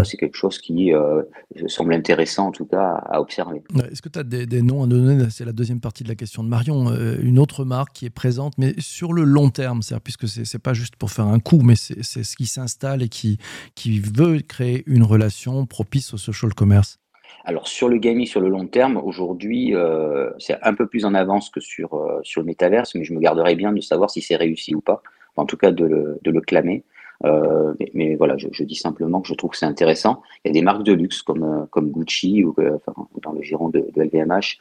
Mm. 0.00 0.04
c'est 0.04 0.16
quelque 0.16 0.36
chose 0.36 0.58
qui 0.58 0.92
euh, 0.92 1.22
semble 1.66 1.94
intéressant 1.94 2.48
en 2.48 2.52
tout 2.52 2.66
cas 2.66 3.02
à 3.06 3.20
observer. 3.20 3.62
Est-ce 3.90 4.02
que 4.02 4.08
tu 4.08 4.18
as 4.18 4.22
des, 4.22 4.62
noms 4.62 4.84
à 4.84 4.86
donner? 4.86 5.26
C'est 5.30 5.44
la 5.44 5.52
deuxième 5.52 5.80
partie 5.80 6.04
de 6.04 6.08
la 6.08 6.14
question 6.14 6.42
de 6.44 6.48
Marion. 6.48 6.90
Euh, 6.90 7.16
une 7.22 7.38
autre 7.38 7.64
marque 7.64 7.92
qui 7.92 8.06
est 8.06 8.10
présente, 8.10 8.54
mais 8.58 8.74
sur 8.78 9.12
le 9.12 9.24
long 9.24 9.50
terme, 9.50 9.80
puisque 10.02 10.28
ce 10.28 10.40
n'est 10.40 10.60
pas 10.60 10.74
juste 10.74 10.96
pour 10.96 11.10
faire 11.10 11.26
un 11.26 11.40
coup, 11.40 11.60
mais 11.62 11.74
c'est 11.76 12.02
ce 12.02 12.36
qui 12.36 12.46
s'installe 12.46 13.02
et 13.02 13.08
qui, 13.08 13.38
qui 13.74 14.00
veut 14.00 14.40
créer 14.40 14.82
une 14.86 15.02
relation 15.02 15.66
propice 15.66 16.14
au 16.14 16.18
social 16.18 16.54
commerce. 16.54 16.98
Alors 17.44 17.68
sur 17.68 17.88
le 17.88 17.98
gaming 17.98 18.26
sur 18.26 18.40
le 18.40 18.48
long 18.48 18.66
terme, 18.66 18.96
aujourd'hui, 18.96 19.74
euh, 19.74 20.30
c'est 20.38 20.56
un 20.62 20.74
peu 20.74 20.86
plus 20.86 21.04
en 21.04 21.14
avance 21.14 21.50
que 21.50 21.60
sur, 21.60 22.20
sur 22.22 22.40
le 22.40 22.46
métaverse, 22.46 22.94
mais 22.94 23.04
je 23.04 23.12
me 23.12 23.20
garderai 23.20 23.54
bien 23.54 23.72
de 23.72 23.80
savoir 23.80 24.10
si 24.10 24.20
c'est 24.20 24.36
réussi 24.36 24.74
ou 24.74 24.80
pas, 24.80 25.02
en 25.36 25.46
tout 25.46 25.56
cas 25.56 25.70
de 25.70 25.84
le, 25.84 26.18
de 26.22 26.30
le 26.30 26.40
clamer. 26.40 26.84
Euh, 27.24 27.74
mais, 27.94 28.14
voilà, 28.16 28.36
je, 28.36 28.64
dis 28.64 28.74
simplement 28.74 29.20
que 29.20 29.28
je 29.28 29.34
trouve 29.34 29.50
que 29.50 29.56
c'est 29.56 29.66
intéressant. 29.66 30.22
Il 30.44 30.48
y 30.48 30.50
a 30.50 30.52
des 30.52 30.62
marques 30.62 30.82
de 30.82 30.92
luxe 30.92 31.22
comme, 31.22 31.42
euh, 31.42 31.66
comme 31.70 31.90
Gucci 31.90 32.44
ou 32.44 32.54
euh, 32.58 32.78
dans 33.22 33.32
le 33.32 33.42
giron 33.42 33.68
de, 33.68 33.86
LVMH 33.96 34.58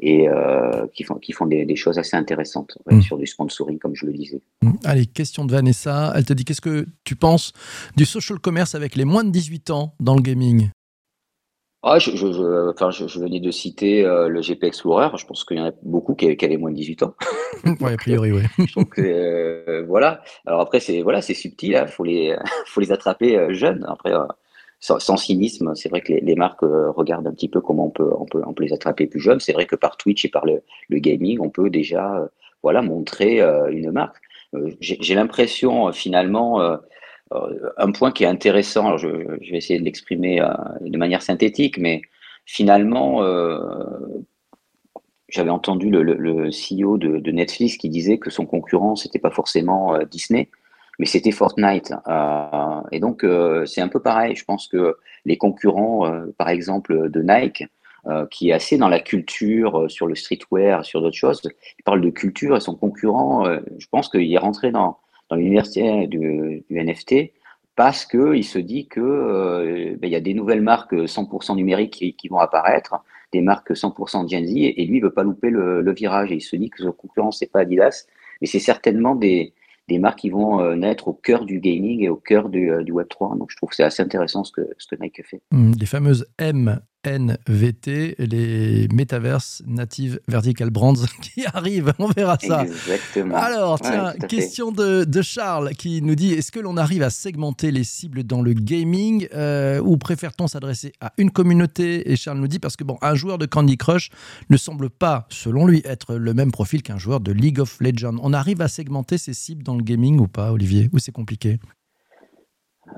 et 0.00 0.26
qui 0.92 1.04
font, 1.04 1.14
qui 1.14 1.32
font 1.32 1.46
des, 1.46 1.76
choses 1.76 1.98
assez 1.98 2.16
intéressantes 2.16 2.76
mm. 2.90 3.00
sur 3.00 3.16
du 3.16 3.26
sponsoring, 3.26 3.78
comme 3.78 3.94
je 3.94 4.06
le 4.06 4.12
disais. 4.12 4.42
Mm. 4.60 4.72
Allez, 4.84 5.06
question 5.06 5.44
de 5.44 5.52
Vanessa. 5.52 6.12
Elle 6.16 6.24
te 6.24 6.32
dit 6.32 6.44
qu'est-ce 6.44 6.60
que 6.60 6.86
tu 7.04 7.14
penses 7.14 7.52
du 7.96 8.04
social 8.04 8.40
commerce 8.40 8.74
avec 8.74 8.96
les 8.96 9.04
moins 9.04 9.22
de 9.22 9.30
18 9.30 9.70
ans 9.70 9.94
dans 10.00 10.16
le 10.16 10.22
gaming? 10.22 10.70
Ah, 11.86 11.98
je, 11.98 12.16
je, 12.16 12.70
enfin, 12.70 12.90
je, 12.90 13.18
venais 13.18 13.40
de 13.40 13.50
citer 13.50 14.04
euh, 14.04 14.28
le 14.28 14.40
GP 14.40 14.64
Explorer. 14.64 15.08
Je 15.18 15.26
pense 15.26 15.44
qu'il 15.44 15.58
y 15.58 15.60
en 15.60 15.66
a 15.66 15.72
beaucoup 15.82 16.14
qui, 16.14 16.26
avaient 16.26 16.56
moins 16.56 16.70
de 16.70 16.76
18 16.76 17.02
ans. 17.02 17.14
oui, 17.66 17.92
a 17.92 17.96
priori, 17.96 18.32
oui. 18.32 18.42
Donc, 18.74 18.98
euh, 18.98 19.84
voilà. 19.86 20.22
Alors 20.46 20.60
après, 20.60 20.80
c'est 20.80 21.02
voilà, 21.02 21.20
c'est 21.20 21.34
subtil. 21.34 21.70
Il 21.70 21.76
hein. 21.76 21.86
faut 21.86 22.04
les, 22.04 22.34
faut 22.66 22.80
les 22.80 22.90
attraper 22.90 23.36
euh, 23.36 23.52
jeunes. 23.52 23.84
Après, 23.86 24.12
sans, 24.80 25.16
cynisme, 25.16 25.74
c'est 25.74 25.88
vrai 25.90 26.00
que 26.00 26.12
les, 26.12 26.34
marques 26.34 26.62
regardent 26.62 27.26
un 27.26 27.32
petit 27.32 27.48
peu 27.48 27.60
comment 27.60 27.86
on 27.86 27.90
peut, 27.90 28.10
on 28.18 28.24
peut, 28.24 28.42
on 28.46 28.54
peut 28.54 28.64
les 28.64 28.72
attraper 28.72 29.06
plus 29.06 29.20
jeunes. 29.20 29.40
C'est 29.40 29.52
vrai 29.52 29.66
que 29.66 29.76
par 29.76 29.96
Twitch 29.96 30.24
et 30.24 30.30
par 30.30 30.46
le, 30.46 30.62
le 30.88 30.98
gaming, 30.98 31.38
on 31.40 31.50
peut 31.50 31.70
déjà, 31.70 32.28
voilà, 32.62 32.82
montrer 32.82 33.40
une 33.70 33.90
marque. 33.90 34.16
J'ai 34.80 35.14
l'impression 35.14 35.92
finalement 35.92 36.60
euh, 36.60 36.76
un 37.30 37.92
point 37.92 38.12
qui 38.12 38.24
est 38.24 38.28
intéressant, 38.28 38.96
je, 38.96 39.08
vais 39.08 39.56
essayer 39.56 39.78
de 39.78 39.84
l'exprimer 39.84 40.40
euh, 40.40 40.52
de 40.80 40.98
manière 40.98 41.22
synthétique, 41.22 41.78
mais 41.78 42.02
finalement, 42.44 43.22
euh, 43.22 43.58
j'avais 45.28 45.50
entendu 45.50 45.90
le, 45.90 46.50
CEO 46.50 46.98
de, 46.98 47.30
Netflix 47.30 47.76
qui 47.76 47.88
disait 47.88 48.18
que 48.18 48.30
son 48.30 48.46
concurrent, 48.46 48.96
c'était 48.96 49.18
pas 49.18 49.30
forcément 49.30 49.98
Disney, 50.10 50.50
mais 50.98 51.06
c'était 51.06 51.32
Fortnite. 51.32 51.92
et 52.92 53.00
donc, 53.00 53.26
c'est 53.66 53.80
un 53.80 53.88
peu 53.88 54.00
pareil. 54.00 54.36
Je 54.36 54.44
pense 54.44 54.68
que 54.68 54.96
les 55.24 55.36
concurrents, 55.36 56.08
par 56.38 56.50
exemple, 56.50 57.10
de 57.10 57.22
Nike, 57.22 57.64
qui 58.30 58.50
est 58.50 58.52
assez 58.52 58.76
dans 58.76 58.88
la 58.88 59.00
culture, 59.00 59.90
sur 59.90 60.06
le 60.06 60.14
streetwear, 60.14 60.84
sur 60.84 61.00
d'autres 61.00 61.16
choses, 61.16 61.40
il 61.78 61.82
parle 61.82 62.00
de 62.00 62.10
culture 62.10 62.56
et 62.56 62.60
son 62.60 62.76
concurrent, 62.76 63.44
je 63.78 63.86
pense 63.90 64.08
qu'il 64.08 64.32
est 64.32 64.38
rentré 64.38 64.70
dans, 64.70 64.98
dans 65.30 65.36
l'université 65.36 66.06
du, 66.06 66.64
NFT 66.70 67.32
parce 67.76 68.04
qu'il 68.04 68.44
se 68.44 68.58
dit 68.58 68.86
que 68.86 69.00
euh, 69.00 69.96
ben, 69.98 70.08
y 70.08 70.14
a 70.14 70.20
des 70.20 70.34
nouvelles 70.34 70.62
marques 70.62 70.94
100% 70.94 71.56
numériques 71.56 72.14
qui, 72.16 72.28
vont 72.28 72.38
apparaître, 72.38 73.02
des 73.32 73.40
marques 73.40 73.72
100% 73.72 74.30
Gen 74.30 74.46
Z, 74.46 74.52
et, 74.56 74.84
lui, 74.84 74.98
il 74.98 75.02
veut 75.02 75.10
pas 75.10 75.24
louper 75.24 75.50
le, 75.50 75.92
virage. 75.92 76.30
Et 76.30 76.36
il 76.36 76.40
se 76.40 76.54
dit 76.54 76.70
que 76.70 76.82
son 76.82 76.92
concurrent, 76.92 77.32
c'est 77.32 77.50
pas 77.50 77.60
Adidas, 77.60 78.06
mais 78.40 78.46
c'est 78.46 78.60
certainement 78.60 79.16
des, 79.16 79.54
des 79.88 79.98
marques 79.98 80.20
qui 80.20 80.30
vont 80.30 80.76
naître 80.76 81.08
au 81.08 81.14
cœur 81.14 81.44
du 81.44 81.58
gaming 81.58 82.04
et 82.04 82.08
au 82.08 82.16
cœur 82.16 82.48
du, 82.48 82.70
du 82.84 82.92
Web 82.92 83.08
3. 83.08 83.36
Donc 83.36 83.50
je 83.50 83.56
trouve 83.56 83.70
que 83.70 83.76
c'est 83.76 83.82
assez 83.82 84.04
intéressant 84.04 84.44
ce 84.44 84.52
que, 84.52 84.68
ce 84.78 84.86
que 84.86 85.02
Nike 85.02 85.24
fait. 85.24 85.42
Mmh, 85.50 85.72
les 85.80 85.86
fameuses 85.86 86.26
M 86.38 86.80
NVT, 87.04 88.16
les 88.18 88.88
Metaverse 88.88 89.62
Native 89.66 90.20
Vertical 90.28 90.70
Brands 90.70 90.94
qui 91.22 91.44
arrivent. 91.46 91.92
On 91.98 92.08
verra 92.08 92.38
ça. 92.40 92.64
Exactement. 92.64 93.36
Alors, 93.36 93.80
tiens, 93.80 94.14
question 94.28 94.72
de, 94.72 95.04
Charles 95.22 95.70
qui 95.74 96.02
nous 96.02 96.14
dit 96.14 96.32
est-ce 96.32 96.52
que 96.52 96.60
l'on 96.60 96.76
arrive 96.76 97.02
à 97.02 97.10
segmenter 97.10 97.70
les 97.70 97.84
cibles 97.84 98.24
dans 98.24 98.42
le 98.42 98.52
gaming 98.52 99.26
euh, 99.34 99.80
ou 99.80 99.96
préfère-t-on 99.96 100.46
s'adresser 100.46 100.92
à 101.00 101.12
une 101.18 101.30
communauté? 101.30 102.10
Et 102.10 102.16
Charles 102.16 102.38
nous 102.38 102.48
dit 102.48 102.58
parce 102.58 102.76
que 102.76 102.84
bon, 102.84 102.98
un 103.00 103.14
joueur 103.14 103.38
de 103.38 103.46
Candy 103.46 103.76
Crush 103.76 104.10
ne 104.50 104.56
semble 104.56 104.90
pas, 104.90 105.26
selon 105.30 105.66
lui, 105.66 105.82
être 105.84 106.16
le 106.16 106.34
même 106.34 106.52
profil 106.52 106.82
qu'un 106.82 106.98
joueur 106.98 107.20
de 107.20 107.32
League 107.32 107.60
of 107.60 107.80
Legends. 107.80 108.16
On 108.22 108.32
arrive 108.32 108.60
à 108.60 108.68
segmenter 108.68 109.18
ces 109.18 109.34
cibles 109.34 109.62
dans 109.62 109.76
le 109.76 109.82
gaming 109.82 110.20
ou 110.20 110.28
pas, 110.28 110.52
Olivier? 110.52 110.90
Ou 110.92 110.98
c'est 110.98 111.12
compliqué? 111.12 111.58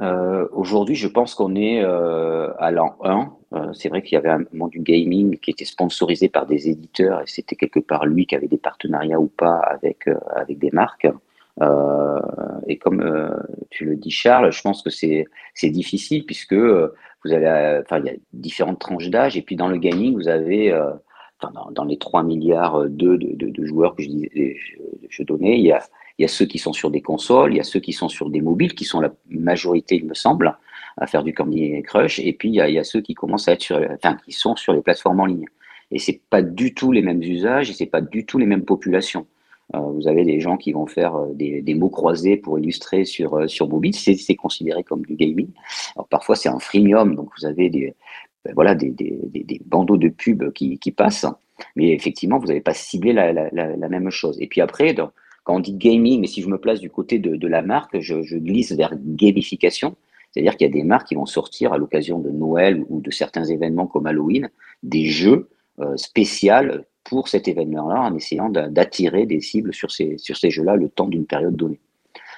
Euh, 0.01 0.47
Aujourd'hui, 0.53 0.95
je 0.95 1.09
pense 1.09 1.35
qu'on 1.35 1.55
est 1.55 1.83
euh, 1.83 2.53
à 2.59 2.71
l'an 2.71 2.97
1 3.03 3.37
euh, 3.53 3.73
c'est 3.73 3.89
vrai 3.89 4.03
qu'il 4.03 4.15
y 4.15 4.17
avait 4.17 4.31
un 4.31 4.45
moment 4.53 4.69
du 4.69 4.81
gaming 4.81 5.39
qui 5.39 5.51
était 5.51 5.65
sponsorisé 5.65 6.29
par 6.29 6.47
des 6.47 6.69
éditeurs 6.69 7.21
et 7.21 7.27
c'était 7.27 7.55
quelque 7.55 7.79
part 7.79 8.05
lui 8.05 8.27
qui 8.27 8.35
avait 8.35 8.49
des 8.49 8.59
partenariats 8.59 9.21
ou 9.21 9.29
pas 9.29 9.59
avec, 9.59 10.09
euh, 10.09 10.17
avec 10.35 10.59
des 10.59 10.71
marques. 10.73 11.09
Euh, 11.63 12.21
et 12.67 12.77
comme 12.77 13.03
tu 13.71 13.85
le 13.87 13.97
dis, 13.97 14.11
Charles, 14.11 14.53
je 14.53 14.61
pense 14.61 14.83
que 14.83 14.91
c'est 14.91 15.71
difficile 15.71 16.27
puisque 16.27 16.55
vous 16.55 17.33
avez, 17.33 17.81
enfin, 17.83 18.01
il 18.01 18.07
y 18.07 18.11
a 18.11 18.15
différentes 18.33 18.81
tranches 18.81 19.09
d'âge 19.09 19.37
et 19.39 19.43
puis 19.43 19.57
dans 19.57 19.69
le 19.69 19.79
gaming, 19.79 20.15
vous 20.15 20.29
avez 20.29 20.71
dans, 21.41 21.71
dans, 21.71 21.85
les 21.85 21.97
3 21.97 22.25
milliards 22.25 22.83
de, 22.83 23.17
de, 23.17 23.49
de, 23.49 23.65
joueurs 23.65 23.95
que 23.95 24.03
je, 24.03 24.11
je, 24.35 24.77
je, 25.09 25.23
donnais, 25.23 25.59
il 25.59 25.65
y, 25.65 25.73
a, 25.73 25.81
il 26.19 26.23
y 26.23 26.25
a 26.25 26.29
ceux 26.29 26.47
qui 26.47 26.59
sont 26.59 26.73
sur 26.73 26.91
des 26.91 27.03
consoles, 27.03 27.53
il 27.53 27.57
y 27.57 27.61
a 27.61 27.65
ceux 27.65 27.81
qui 27.81 27.93
sont 27.93 28.09
sur 28.09 28.31
des 28.31 28.41
mobiles, 28.41 28.75
qui 28.75 28.85
sont 28.85 29.01
la 29.01 29.13
majorité, 29.29 29.97
il 29.97 30.07
me 30.07 30.15
semble 30.15 30.57
à 30.97 31.07
faire 31.07 31.23
du 31.23 31.35
Candy 31.35 31.83
Crush. 31.83 32.21
Et 32.21 32.33
puis, 32.33 32.49
il 32.49 32.55
y 32.55 32.79
a, 32.79 32.85
ceux 32.85 33.01
qui 33.01 33.15
commencent 33.15 33.49
à 33.49 33.53
être 33.53 33.63
sur, 33.63 33.77
enfin, 33.77 34.17
qui 34.25 34.33
sont 34.33 34.57
sur 34.57 34.73
les 34.73 34.81
plateformes 34.81 35.21
en 35.21 35.27
ligne. 35.27 35.47
Et 35.91 35.99
c'est 35.99 36.21
pas 36.31 36.43
du 36.43 36.75
tout 36.75 36.91
les 36.91 37.03
mêmes 37.03 37.23
usages 37.23 37.71
et 37.71 37.73
c'est 37.73 37.87
pas 37.87 38.01
du 38.01 38.27
tout 38.27 38.39
les 38.39 38.47
mêmes 38.47 38.65
populations. 38.65 39.27
Euh, 39.75 39.79
vous 39.79 40.07
avez 40.09 40.25
des 40.25 40.41
gens 40.41 40.57
qui 40.57 40.73
vont 40.73 40.87
faire 40.87 41.17
euh, 41.17 41.33
des, 41.35 41.75
mots 41.75 41.91
croisés 41.91 42.37
pour 42.37 42.59
illustrer 42.59 43.05
sur, 43.05 43.35
euh, 43.35 43.49
sur 43.49 43.69
mobile. 43.69 43.95
C'est 43.95 44.35
considéré 44.37 44.85
comme 44.85 45.05
du 45.05 45.15
gaming. 45.15 45.49
Alors, 45.97 46.09
parfois, 46.09 46.37
c'est 46.37 46.49
un 46.49 46.59
freemium. 46.59 47.15
Donc, 47.15 47.31
vous 47.39 47.47
avez 47.47 47.69
des, 47.69 47.95
ben 48.45 48.53
voilà, 48.55 48.75
des, 48.75 48.91
des, 48.91 49.61
bandeaux 49.65 49.97
de 49.97 50.09
pub 50.09 50.53
qui, 50.53 50.79
passent. 50.93 51.27
Mais 51.75 51.91
effectivement, 51.91 52.39
vous 52.39 52.47
n'avez 52.47 52.61
pas 52.61 52.75
ciblé 52.75 53.13
la, 53.13 53.33
la, 53.33 53.89
même 53.89 54.11
chose. 54.11 54.37
Et 54.41 54.47
puis 54.47 54.61
après, 54.61 54.95
quand 55.47 55.55
on 55.55 55.61
dit 55.61 55.75
gaming, 55.75 56.21
mais 56.21 56.27
si 56.27 56.43
je 56.43 56.49
me 56.49 56.59
place 56.59 56.81
du 56.81 56.91
côté 56.91 57.21
de, 57.21 57.47
la 57.47 57.63
marque, 57.63 58.01
je, 58.01 58.37
glisse 58.37 58.73
vers 58.73 58.93
gamification. 58.97 59.97
C'est-à-dire 60.33 60.57
qu'il 60.57 60.67
y 60.67 60.71
a 60.71 60.73
des 60.73 60.83
marques 60.83 61.07
qui 61.07 61.15
vont 61.15 61.25
sortir 61.25 61.73
à 61.73 61.79
l'occasion 61.79 62.19
de 62.19 62.31
Noël 62.31 62.85
ou 62.89 63.01
de 63.01 63.13
certains 63.13 63.45
événements 63.45 63.87
comme 63.87 64.07
Halloween, 64.07 64.51
des 64.83 65.07
jeux 65.07 65.49
euh, 65.79 65.97
spéciaux 65.97 66.83
pour 67.05 67.29
cet 67.29 67.47
événement-là, 67.47 68.01
en 68.01 68.17
essayant 68.17 68.49
d'attirer 68.49 69.25
des 69.25 69.41
cibles 69.41 69.73
sur 69.73 69.93
ces, 69.93 70.19
sur 70.19 70.37
ces 70.37 70.51
jeux-là 70.51 70.75
le 70.75 70.89
temps 70.89 71.07
d'une 71.07 71.27
période 71.27 71.55
donnée. 71.55 71.79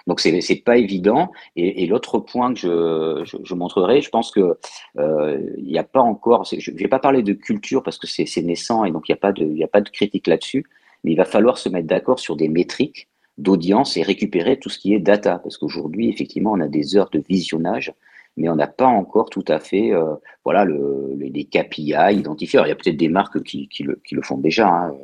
Donc 0.07 0.21
c'est 0.21 0.31
n'est 0.31 0.57
pas 0.57 0.77
évident. 0.77 1.33
Et, 1.57 1.87
l'autre 1.87 2.19
point 2.19 2.53
que 2.53 2.61
je, 2.61 3.39
je, 3.43 3.55
montrerai, 3.55 4.03
je 4.03 4.11
pense 4.11 4.31
que 4.31 4.59
euh, 4.99 5.41
il 5.57 5.65
n'y 5.65 5.79
a 5.79 5.85
pas 5.85 6.01
encore. 6.01 6.45
Je 6.45 6.71
ne 6.71 6.77
vais 6.77 6.89
pas 6.89 6.99
parler 6.99 7.23
de 7.23 7.33
culture 7.33 7.83
parce 7.83 7.97
que 7.97 8.07
c'est 8.07 8.43
naissant 8.43 8.85
et 8.85 8.91
donc 8.91 9.09
il 9.09 9.13
n'y 9.13 9.63
a 9.63 9.65
a 9.65 9.69
pas 9.69 9.81
de 9.81 9.89
critique 9.89 10.27
là-dessus. 10.27 10.67
Mais 11.05 11.13
il 11.13 11.17
va 11.17 11.25
falloir 11.25 11.59
se 11.59 11.69
mettre 11.69 11.87
d'accord 11.87 12.19
sur 12.19 12.37
des 12.37 12.49
métriques 12.49 13.09
d'audience 13.39 13.97
et 13.97 14.03
récupérer 14.03 14.59
tout 14.59 14.69
ce 14.69 14.79
qui 14.79 14.95
est 14.95 14.99
data. 14.99 15.39
Parce 15.39 15.57
qu'aujourd'hui, 15.57 16.09
effectivement, 16.09 16.53
on 16.53 16.61
a 16.61 16.69
des 16.69 16.97
heures 16.97 17.11
de 17.11 17.23
visionnage, 17.29 17.93
mais 18.37 18.49
on 18.49 18.57
n'a 18.57 18.67
pas 18.67 18.87
encore 18.87 19.31
tout 19.31 19.45
à 19.49 19.59
fait 19.59 19.93
euh, 19.93 20.15
voilà, 20.45 20.65
le, 20.65 21.17
les 21.19 21.45
KPI 21.45 21.95
identifiés. 22.13 22.59
Alors, 22.59 22.67
il 22.67 22.71
y 22.71 22.73
a 22.73 22.77
peut-être 22.77 22.97
des 22.97 23.09
marques 23.09 23.43
qui, 23.43 23.69
le, 23.83 24.23
font 24.23 24.39
déjà, 24.39 24.69
hein. 24.69 24.95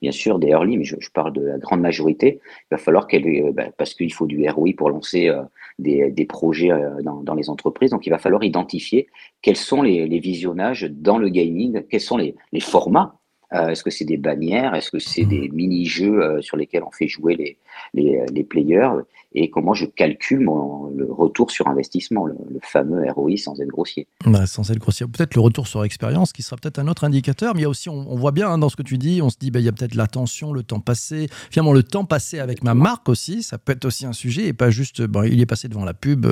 bien 0.00 0.12
sûr, 0.12 0.38
des 0.38 0.48
early, 0.48 0.78
mais 0.78 0.84
je, 0.84 0.96
parle 1.12 1.32
de 1.32 1.42
la 1.42 1.58
grande 1.58 1.80
majorité. 1.80 2.40
Il 2.70 2.74
va 2.74 2.78
falloir 2.78 3.06
qu'elle, 3.06 3.26
euh, 3.26 3.52
bah, 3.52 3.66
parce 3.76 3.94
qu'il 3.94 4.12
faut 4.12 4.26
du 4.26 4.48
ROI 4.48 4.70
pour 4.76 4.90
lancer 4.90 5.28
euh, 5.28 5.42
des, 5.78 6.26
projets 6.26 6.70
dans, 7.02 7.34
les 7.34 7.48
entreprises, 7.48 7.90
donc 7.90 8.06
il 8.06 8.10
va 8.10 8.18
falloir 8.18 8.44
identifier 8.44 9.08
quels 9.42 9.56
sont 9.56 9.82
les, 9.82 10.06
visionnages 10.20 10.88
dans 10.90 11.18
le 11.18 11.28
gaming, 11.28 11.82
quels 11.88 12.00
sont 12.00 12.18
les, 12.18 12.34
formats 12.60 13.19
est-ce 13.52 13.82
que 13.82 13.90
c'est 13.90 14.04
des 14.04 14.16
bannières? 14.16 14.74
Est-ce 14.74 14.90
que 14.90 14.98
c'est 14.98 15.24
des 15.24 15.48
mmh. 15.48 15.54
mini-jeux 15.54 16.22
euh, 16.22 16.40
sur 16.40 16.56
lesquels 16.56 16.82
on 16.84 16.90
fait 16.90 17.08
jouer 17.08 17.34
les, 17.36 17.58
les, 17.94 18.24
les 18.32 18.44
players? 18.44 18.90
Et 19.32 19.48
comment 19.48 19.74
je 19.74 19.86
calcule 19.86 20.40
mon, 20.40 20.90
le 20.90 21.06
retour 21.10 21.52
sur 21.52 21.68
investissement, 21.68 22.26
le, 22.26 22.34
fameux 22.62 23.04
ROI 23.12 23.36
sans 23.36 23.60
être 23.60 23.68
grossier? 23.68 24.08
Bah, 24.26 24.46
sans 24.46 24.70
être 24.72 24.78
grossier. 24.78 25.06
Peut-être 25.06 25.36
le 25.36 25.40
retour 25.40 25.68
sur 25.68 25.84
expérience 25.84 26.32
qui 26.32 26.42
sera 26.42 26.56
peut-être 26.56 26.80
un 26.80 26.88
autre 26.88 27.04
indicateur, 27.04 27.54
mais 27.54 27.60
il 27.60 27.62
y 27.62 27.66
a 27.66 27.68
aussi, 27.68 27.88
on, 27.88 28.16
voit 28.16 28.32
bien 28.32 28.50
hein, 28.50 28.58
dans 28.58 28.68
ce 28.68 28.74
que 28.74 28.82
tu 28.82 28.98
dis, 28.98 29.22
on 29.22 29.30
se 29.30 29.36
dit, 29.38 29.52
bah, 29.52 29.60
il 29.60 29.66
y 29.66 29.68
a 29.68 29.72
peut-être 29.72 29.94
l'attention, 29.94 30.52
le 30.52 30.64
temps 30.64 30.80
passé, 30.80 31.28
finalement 31.50 31.72
le 31.72 31.84
temps 31.84 32.04
passé 32.04 32.40
avec 32.40 32.64
ma 32.64 32.74
marque 32.74 33.08
aussi, 33.08 33.44
ça 33.44 33.56
peut 33.56 33.72
être 33.72 33.84
aussi 33.84 34.04
un 34.04 34.12
sujet 34.12 34.46
et 34.46 34.52
pas 34.52 34.70
juste, 34.70 35.02
bon, 35.02 35.22
il 35.22 35.40
est 35.40 35.46
passé 35.46 35.68
devant 35.68 35.84
la 35.84 35.94
pub, 35.94 36.26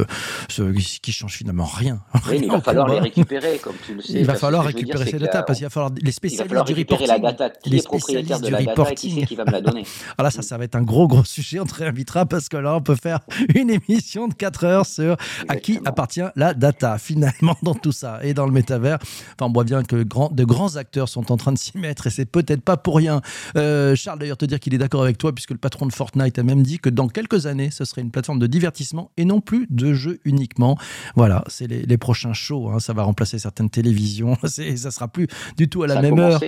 ce, 0.48 0.62
qui 1.00 1.12
change 1.12 1.34
finalement 1.34 1.66
rien. 1.66 2.00
Oui, 2.28 2.40
il 2.42 2.50
va 2.50 2.60
falloir 2.60 2.88
les 2.88 2.98
récupérer, 2.98 3.58
comme 3.62 3.76
tu 3.86 3.94
le 3.94 4.02
sais. 4.02 4.20
Il 4.20 4.26
va 4.26 4.34
falloir 4.34 4.64
récupérer 4.64 5.06
ces 5.06 5.18
data 5.18 5.44
parce 5.44 5.58
qu'il 5.58 5.66
va 5.66 5.70
falloir 5.70 5.92
les 6.02 6.12
spécialistes 6.12 6.64
du 6.66 6.74
reporting. 6.74 7.07
La 7.08 7.18
data. 7.18 7.50
Qui 7.50 7.70
les 7.70 7.78
est 7.78 7.86
propriétaire 7.86 8.40
de 8.40 8.48
la 8.48 8.62
data 8.62 8.90
et 8.90 8.94
qui, 8.94 9.24
qui 9.24 9.34
va 9.34 9.44
me 9.44 9.50
la 9.50 9.60
donner 9.60 9.84
Voilà, 10.18 10.30
ça, 10.30 10.42
ça 10.42 10.56
va 10.58 10.64
être 10.64 10.76
un 10.76 10.82
gros, 10.82 11.08
gros 11.08 11.24
sujet. 11.24 11.60
On 11.60 11.64
te 11.64 11.74
réinvitera 11.74 12.26
parce 12.26 12.48
que 12.48 12.56
là, 12.56 12.76
on 12.76 12.80
peut 12.80 12.96
faire 12.96 13.20
une 13.54 13.70
émission 13.70 14.28
de 14.28 14.34
4 14.34 14.64
heures 14.64 14.86
sur 14.86 15.16
à 15.48 15.56
qui 15.56 15.78
appartient 15.84 16.22
la 16.36 16.54
data 16.54 16.98
finalement 16.98 17.56
dans 17.62 17.74
tout 17.74 17.92
ça 17.92 18.20
et 18.22 18.34
dans 18.34 18.46
le 18.46 18.52
métavers. 18.52 18.98
Enfin, 19.00 19.48
on 19.48 19.52
voit 19.52 19.64
bien 19.64 19.82
que 19.82 20.02
grand, 20.02 20.32
de 20.32 20.44
grands 20.44 20.76
acteurs 20.76 21.08
sont 21.08 21.32
en 21.32 21.36
train 21.36 21.52
de 21.52 21.58
s'y 21.58 21.76
mettre 21.78 22.06
et 22.06 22.10
c'est 22.10 22.26
peut-être 22.26 22.62
pas 22.62 22.76
pour 22.76 22.96
rien. 22.96 23.20
Euh, 23.56 23.94
Charles, 23.94 24.18
d'ailleurs, 24.18 24.36
te 24.36 24.44
dire 24.44 24.60
qu'il 24.60 24.74
est 24.74 24.78
d'accord 24.78 25.02
avec 25.02 25.18
toi 25.18 25.34
puisque 25.34 25.50
le 25.50 25.58
patron 25.58 25.86
de 25.86 25.92
Fortnite 25.92 26.38
a 26.38 26.42
même 26.42 26.62
dit 26.62 26.78
que 26.78 26.90
dans 26.90 27.08
quelques 27.08 27.46
années, 27.46 27.70
ce 27.70 27.84
serait 27.84 28.02
une 28.02 28.10
plateforme 28.10 28.38
de 28.38 28.46
divertissement 28.46 29.10
et 29.16 29.24
non 29.24 29.40
plus 29.40 29.66
de 29.70 29.92
jeux 29.92 30.20
uniquement. 30.24 30.76
Voilà, 31.16 31.44
c'est 31.48 31.66
les, 31.66 31.98
prochains 31.98 32.32
shows. 32.32 32.70
Hein. 32.70 32.78
ça 32.78 32.92
va 32.92 33.02
remplacer 33.02 33.38
certaines 33.38 33.70
télévisions. 33.70 34.36
Ça 34.76 34.90
sera 34.90 35.08
plus 35.08 35.26
du 35.56 35.68
tout 35.68 35.82
à 35.82 35.86
la 35.86 36.00
même 36.00 36.18
heure. 36.18 36.40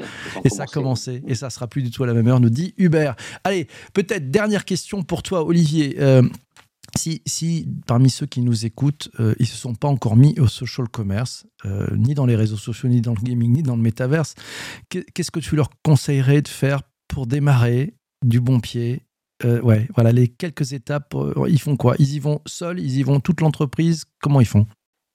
Et 0.44 0.49
ça 0.50 0.64
a 0.64 0.66
commencé. 0.66 1.22
Et 1.26 1.34
ça 1.34 1.50
sera 1.50 1.66
plus 1.66 1.82
du 1.82 1.90
tout 1.90 2.04
à 2.04 2.06
la 2.06 2.14
même 2.14 2.26
heure, 2.26 2.40
nous 2.40 2.50
dit 2.50 2.74
Hubert. 2.76 3.16
Allez, 3.44 3.66
peut-être 3.92 4.30
dernière 4.30 4.64
question 4.64 5.02
pour 5.02 5.22
toi, 5.22 5.44
Olivier. 5.44 5.96
Euh, 6.00 6.22
si, 6.96 7.22
si, 7.26 7.68
parmi 7.86 8.10
ceux 8.10 8.26
qui 8.26 8.40
nous 8.40 8.66
écoutent, 8.66 9.10
euh, 9.20 9.34
ils 9.38 9.44
ne 9.44 9.48
se 9.48 9.56
sont 9.56 9.74
pas 9.74 9.88
encore 9.88 10.16
mis 10.16 10.38
au 10.40 10.48
social 10.48 10.88
commerce, 10.88 11.46
euh, 11.64 11.86
ni 11.96 12.14
dans 12.14 12.26
les 12.26 12.36
réseaux 12.36 12.56
sociaux, 12.56 12.88
ni 12.88 13.00
dans 13.00 13.14
le 13.14 13.22
gaming, 13.22 13.52
ni 13.52 13.62
dans 13.62 13.76
le 13.76 13.82
métaverse, 13.82 14.34
qu'est-ce 14.88 15.30
que 15.30 15.40
tu 15.40 15.56
leur 15.56 15.70
conseillerais 15.84 16.42
de 16.42 16.48
faire 16.48 16.82
pour 17.06 17.26
démarrer 17.26 17.94
du 18.24 18.40
bon 18.40 18.60
pied? 18.60 19.02
Ouais, 19.42 19.88
voilà, 19.94 20.12
les 20.12 20.28
quelques 20.28 20.74
étapes, 20.74 21.14
ils 21.48 21.60
font 21.60 21.74
quoi? 21.74 21.94
Ils 21.98 22.12
y 22.12 22.18
vont 22.18 22.42
seuls 22.44 22.78
Ils 22.78 22.98
y 22.98 23.02
vont 23.02 23.20
toute 23.20 23.40
l'entreprise 23.40 24.04
Comment 24.20 24.42
ils 24.42 24.46
font? 24.46 24.66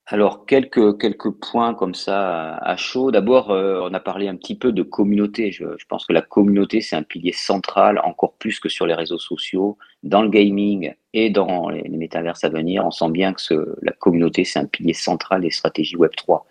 Alors, 0.08 0.46
quelques, 0.46 1.00
quelques 1.00 1.32
points 1.32 1.74
comme 1.74 1.94
ça 1.96 2.58
à 2.58 2.76
chaud. 2.76 3.10
D'abord, 3.10 3.50
euh, 3.50 3.80
on 3.82 3.92
a 3.92 3.98
parlé 3.98 4.28
un 4.28 4.36
petit 4.36 4.54
peu 4.54 4.70
de 4.70 4.84
communauté. 4.84 5.50
Je, 5.50 5.64
pense 5.88 6.06
que 6.06 6.12
la 6.12 6.22
communauté, 6.22 6.80
c'est 6.80 6.94
un 6.94 7.02
pilier 7.02 7.32
central, 7.32 8.00
encore 8.04 8.34
plus 8.34 8.60
que 8.60 8.68
sur 8.68 8.86
les 8.86 8.94
réseaux 8.94 9.18
sociaux, 9.18 9.78
dans 10.04 10.22
le 10.22 10.28
gaming 10.28 10.94
et 11.12 11.28
dans 11.28 11.70
les, 11.70 11.88
métaverses 11.88 12.44
à 12.44 12.48
venir. 12.50 12.86
On 12.86 12.92
sent 12.92 13.10
bien 13.10 13.32
que 13.32 13.76
la 13.82 13.90
communauté, 13.90 14.44
c'est 14.44 14.60
un 14.60 14.66
pilier 14.66 14.92
central 14.92 15.40
des 15.40 15.50
stratégies 15.50 15.96
Web3. 15.96 16.42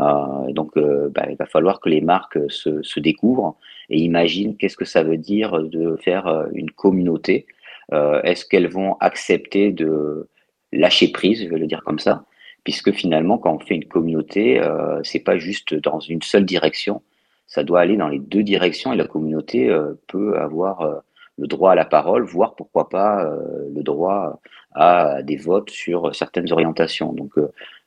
Euh, 0.00 0.52
donc, 0.52 0.76
euh, 0.76 1.08
bah, 1.08 1.24
il 1.30 1.36
va 1.36 1.46
falloir 1.46 1.80
que 1.80 1.88
les 1.88 2.02
marques 2.02 2.38
se, 2.50 2.82
se 2.82 3.00
découvrent 3.00 3.56
et 3.88 3.98
imaginent 4.00 4.54
qu'est-ce 4.54 4.76
que 4.76 4.84
ça 4.84 5.02
veut 5.02 5.16
dire 5.16 5.62
de 5.62 5.96
faire 5.96 6.46
une 6.52 6.70
communauté. 6.70 7.46
Est-ce 7.90 8.44
qu'elles 8.44 8.68
vont 8.68 8.98
accepter 9.00 9.72
de 9.72 10.28
lâcher 10.72 11.08
prise, 11.08 11.42
je 11.42 11.48
vais 11.48 11.56
le 11.56 11.66
dire 11.66 11.82
comme 11.82 11.98
ça 11.98 12.26
puisque 12.68 12.92
finalement, 12.92 13.38
quand 13.38 13.54
on 13.54 13.58
fait 13.60 13.76
une 13.76 13.86
communauté, 13.86 14.60
euh, 14.60 15.00
c'est 15.02 15.20
pas 15.20 15.38
juste 15.38 15.72
dans 15.72 16.00
une 16.00 16.20
seule 16.20 16.44
direction, 16.44 17.00
ça 17.46 17.64
doit 17.64 17.80
aller 17.80 17.96
dans 17.96 18.08
les 18.08 18.18
deux 18.18 18.42
directions 18.42 18.92
et 18.92 18.96
la 18.96 19.06
communauté 19.06 19.70
euh, 19.70 19.94
peut 20.06 20.36
avoir 20.38 20.82
euh, 20.82 20.96
le 21.38 21.46
droit 21.46 21.72
à 21.72 21.74
la 21.74 21.86
parole, 21.86 22.24
voire 22.24 22.54
pourquoi 22.56 22.90
pas 22.90 23.24
euh, 23.24 23.70
le 23.74 23.82
droit 23.82 24.38
à 24.74 25.22
des 25.22 25.36
votes 25.36 25.70
sur 25.70 26.14
certaines 26.14 26.52
orientations. 26.52 27.14
Donc 27.14 27.32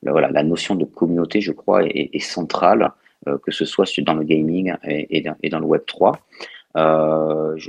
voilà, 0.01 0.31
la 0.31 0.41
notion 0.41 0.73
de 0.73 0.85
communauté, 0.85 1.41
je 1.41 1.51
crois, 1.51 1.83
est, 1.83 2.17
centrale, 2.19 2.89
que 3.43 3.51
ce 3.51 3.65
soit 3.65 3.85
dans 3.99 4.15
le 4.15 4.23
gaming 4.23 4.73
et, 4.83 5.21
dans, 5.21 5.59
le 5.59 5.65
Web 5.65 5.83
3. 5.85 6.17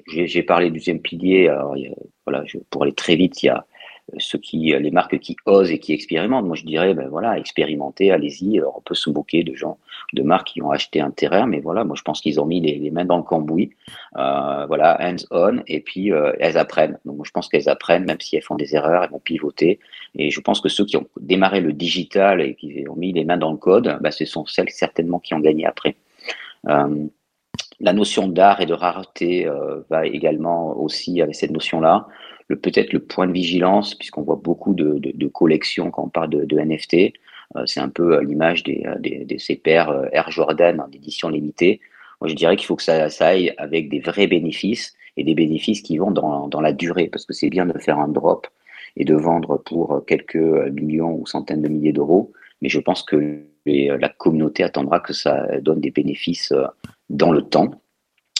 J'ai 0.09 0.43
parlé 0.43 0.71
du 0.71 0.79
deuxième 0.79 1.01
pilier. 1.01 1.55
Voilà, 2.27 2.43
pour 2.71 2.85
aller 2.85 2.95
très 2.95 3.17
vite, 3.17 3.43
il 3.43 3.47
y 3.47 3.49
a 3.51 3.67
ceux 4.19 4.39
qui, 4.39 4.75
les 4.79 4.91
marques 4.91 5.19
qui 5.19 5.37
osent 5.47 5.71
et 5.71 5.79
qui 5.79 5.93
expérimentent. 5.93 6.47
Moi, 6.47 6.57
je 6.57 6.65
dirais, 6.65 6.95
ben 6.95 7.09
voilà, 7.09 7.39
expérimentez, 7.39 8.11
allez-y. 8.11 8.61
On 8.61 8.81
peut 8.81 8.95
se 8.95 9.11
moquer 9.11 9.43
de 9.43 9.55
gens, 9.55 9.79
de 10.13 10.23
marques 10.23 10.49
qui 10.49 10.63
ont 10.63 10.71
acheté 10.71 11.01
un 11.01 11.11
terrain, 11.11 11.47
mais 11.47 11.61
voilà, 11.61 11.85
moi, 11.85 11.97
je 11.97 12.03
pense 12.03 12.21
qu'ils 12.21 12.41
ont 12.41 12.45
mis 12.45 12.61
les, 12.61 12.91
mains 12.91 13.05
dans 13.05 13.17
le 13.17 13.23
cambouis, 13.23 13.71
euh, 14.17 14.67
voilà, 14.67 14.99
hands-on, 15.01 15.63
et 15.67 15.81
puis 15.81 16.13
euh, 16.13 16.33
elles 16.41 16.59
apprennent. 16.59 16.99
Donc, 17.05 17.25
je 17.25 17.31
pense 17.31 17.49
qu'elles 17.49 17.69
apprennent, 17.69 18.05
même 18.05 18.21
si 18.21 18.37
elles 18.37 18.43
font 18.43 18.57
des 18.57 18.75
erreurs, 18.75 19.05
elles 19.05 19.11
vont 19.11 19.21
pivoter. 19.21 19.79
Et 20.15 20.31
je 20.31 20.41
pense 20.41 20.61
que 20.61 20.69
ceux 20.69 20.85
qui 20.85 20.97
ont 20.97 21.07
démarré 21.21 21.61
le 21.61 21.73
digital 21.73 22.41
et 22.41 22.55
qui 22.55 22.85
ont 22.89 22.97
mis 22.97 23.13
les 23.13 23.25
mains 23.25 23.39
dans 23.39 23.53
le 23.53 23.59
code, 23.59 23.99
ben, 24.01 24.11
ce 24.11 24.25
sont 24.25 24.45
celles 24.47 24.71
certainement 24.71 25.21
qui 25.21 25.35
ont 25.35 25.41
gagné 25.41 25.65
après. 25.65 25.97
Euh, 26.69 27.07
la 27.81 27.93
notion 27.93 28.29
d'art 28.29 28.61
et 28.61 28.67
de 28.67 28.75
rareté 28.75 29.49
va 29.91 30.07
également 30.07 30.79
aussi 30.79 31.21
avec 31.21 31.35
cette 31.35 31.51
notion-là 31.51 32.07
peut-être 32.57 32.93
le 32.93 33.01
point 33.01 33.27
de 33.27 33.33
vigilance, 33.33 33.95
puisqu'on 33.95 34.23
voit 34.23 34.41
beaucoup 34.43 34.75
de, 34.75 35.27
collections 35.29 35.91
quand 35.91 36.05
on 36.05 36.09
parle 36.09 36.31
de, 36.31 36.59
NFT. 36.59 37.13
Euh, 37.57 37.67
c'est 37.67 37.81
un 37.81 37.89
peu 37.89 38.17
euh, 38.17 38.23
l'image 38.23 38.63
des, 38.63 38.83
euh, 38.87 38.97
des, 38.99 39.57
paires 39.57 40.09
Air 40.13 40.31
Jordan 40.31 40.81
en 40.81 40.91
édition 40.91 41.29
limitée. 41.29 41.81
Moi, 42.21 42.29
je 42.29 42.35
dirais 42.35 42.57
qu'il 42.57 42.67
faut 42.67 42.77
que 42.77 42.83
ça, 42.83 43.09
aille 43.21 43.53
avec 43.59 43.89
des 43.89 44.01
vrais 44.01 44.27
bénéfices 44.27 44.95
et 45.17 45.25
des 45.25 45.35
bénéfices 45.35 45.83
qui 45.83 45.99
vont 45.99 46.11
dans, 46.11 46.61
la 46.61 46.73
durée, 46.73 47.09
parce 47.09 47.27
que 47.27 47.33
c'est 47.33 47.51
bien 47.51 47.67
de 47.67 47.79
faire 47.79 47.99
un 47.99 48.09
drop 48.09 48.47
et 48.97 49.05
de 49.05 49.15
vendre 49.15 49.59
pour 49.59 50.05
quelques 50.07 50.37
millions 50.37 51.15
ou 51.15 51.27
centaines 51.27 51.63
de 51.63 51.69
milliers 51.69 51.93
d'euros, 51.93 52.33
mais 52.61 52.69
je 52.69 52.79
pense 52.79 53.03
que 53.03 53.41
la 53.67 54.09
communauté 54.09 54.63
attendra 54.63 55.01
que 55.01 55.13
ça 55.13 55.61
donne 55.61 55.81
des 55.81 55.91
bénéfices 55.91 56.53
dans 57.11 57.33
le 57.33 57.43
temps. 57.43 57.83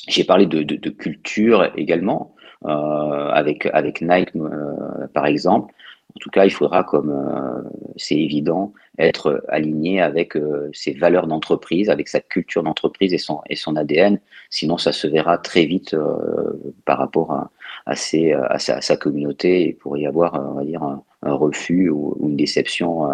J'ai 0.09 0.25
parlé 0.25 0.47
de, 0.47 0.63
de, 0.63 0.91
culture 0.91 1.71
également. 1.77 2.35
Euh, 2.65 3.29
avec, 3.31 3.67
avec 3.67 4.03
Nike, 4.03 4.37
euh, 4.37 5.07
par 5.15 5.27
exemple. 5.27 5.75
En 6.15 6.19
tout 6.21 6.31
cas, 6.31 6.45
il 6.45 6.51
faudra, 6.51 6.85
comme 6.85 7.11
euh, 7.11 7.63
c'est 7.97 8.17
évident, 8.17 8.73
être 8.99 9.43
aligné 9.49 10.01
avec 10.01 10.35
ses 10.73 10.93
valeurs 10.93 11.27
d'entreprise, 11.27 11.89
avec 11.89 12.09
sa 12.09 12.21
culture 12.21 12.63
d'entreprise 12.63 13.15
et 13.15 13.19
son, 13.19 13.41
et 13.49 13.57
son 13.57 13.77
ADN. 13.77 14.21
Sinon, 14.51 14.77
ça 14.77 14.93
se 14.93 15.07
verra 15.07 15.39
très 15.39 15.65
vite 15.65 15.97
par 16.85 16.99
rapport 16.99 17.33
à, 17.33 17.51
à, 17.87 17.97
ses, 17.97 18.33
à, 18.33 18.59
sa, 18.59 18.97
communauté. 18.97 19.69
Il 19.69 19.77
pourrait 19.77 20.03
y 20.03 20.07
avoir, 20.07 20.35
on 20.35 20.55
va 20.55 20.65
dire, 20.65 20.83
un, 20.83 21.03
refus 21.23 21.89
ou, 21.89 22.17
une 22.21 22.37
déception 22.37 23.09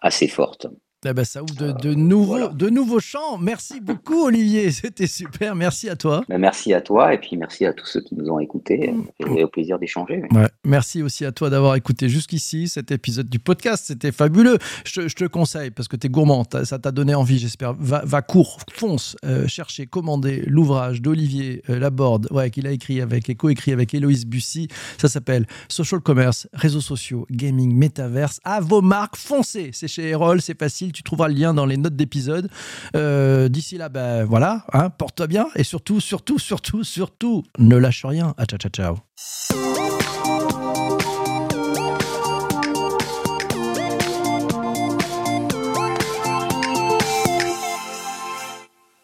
assez 0.00 0.28
forte. 0.28 0.68
Eh 1.06 1.12
ben, 1.12 1.24
ça 1.24 1.44
ouvre 1.44 1.54
de, 1.54 1.70
de 1.70 1.94
nouveaux, 1.94 2.48
de 2.48 2.68
nouveaux 2.68 2.98
champs. 2.98 3.38
Merci 3.38 3.80
beaucoup, 3.80 4.24
Olivier. 4.24 4.68
C'était 4.72 5.06
super. 5.06 5.54
Merci 5.54 5.88
à 5.88 5.94
toi. 5.94 6.24
Ben, 6.28 6.38
merci 6.38 6.74
à 6.74 6.80
toi 6.80 7.14
et 7.14 7.18
puis 7.18 7.36
merci 7.36 7.64
à 7.66 7.72
tous 7.72 7.86
ceux 7.86 8.00
qui 8.00 8.16
nous 8.16 8.28
ont 8.28 8.40
écoutés. 8.40 8.92
Et 9.20 9.44
au 9.44 9.48
plaisir 9.48 9.78
d'échanger. 9.78 10.22
Merci 10.64 11.04
aussi 11.04 11.24
à 11.24 11.30
toi 11.30 11.50
d'avoir 11.50 11.76
écouté 11.76 12.08
jusqu'ici 12.08 12.66
cet 12.66 12.90
épisode 12.90 13.28
du 13.28 13.38
podcast. 13.38 13.84
C'était 13.86 14.10
fabuleux. 14.10 14.58
Je, 14.84 15.02
te 15.02 15.24
conseille 15.26 15.70
parce 15.70 15.86
que 15.86 15.94
tu 15.94 16.08
es 16.08 16.10
gourmand. 16.10 16.44
Ça 16.64 16.80
t'a 16.80 16.90
donné 16.90 17.14
envie, 17.14 17.38
j'espère. 17.38 17.74
Va, 17.74 18.02
va 18.04 18.20
cours, 18.20 18.58
fonce, 18.72 19.16
euh, 19.24 19.46
chercher, 19.46 19.86
commander 19.86 20.42
l'ouvrage 20.48 21.00
d'Olivier 21.00 21.62
euh, 21.70 21.78
Laborde 21.78 22.26
ouais, 22.32 22.50
qu'il 22.50 22.66
a 22.66 22.72
écrit 22.72 23.00
avec 23.00 23.30
et 23.30 23.36
co-écrit 23.36 23.72
avec 23.72 23.94
Héloïse 23.94 24.26
Bussy. 24.26 24.66
Ça 25.00 25.06
s'appelle 25.06 25.46
Social 25.68 26.00
Commerce, 26.00 26.48
réseaux 26.52 26.80
sociaux, 26.80 27.24
gaming, 27.30 27.72
métaverse. 27.72 28.40
À 28.42 28.60
vos 28.60 28.82
marques, 28.82 29.16
foncez. 29.16 29.70
C'est 29.72 29.86
chez 29.86 30.08
Erol, 30.08 30.42
c'est 30.42 30.58
facile 30.58 30.87
tu 30.92 31.02
trouveras 31.02 31.28
le 31.28 31.34
lien 31.34 31.54
dans 31.54 31.66
les 31.66 31.76
notes 31.76 31.96
d'épisode. 31.96 32.48
Euh, 32.96 33.48
d'ici 33.48 33.78
là, 33.78 33.88
ben 33.88 34.24
voilà, 34.24 34.64
hein, 34.72 34.90
porte-toi 34.90 35.26
bien 35.26 35.48
et 35.56 35.64
surtout, 35.64 36.00
surtout, 36.00 36.38
surtout, 36.38 36.84
surtout, 36.84 37.44
ne 37.58 37.76
lâche 37.76 38.04
rien. 38.04 38.34
Ah, 38.38 38.44
ciao, 38.46 38.58
ciao, 38.58 38.70
ciao. 38.70 39.77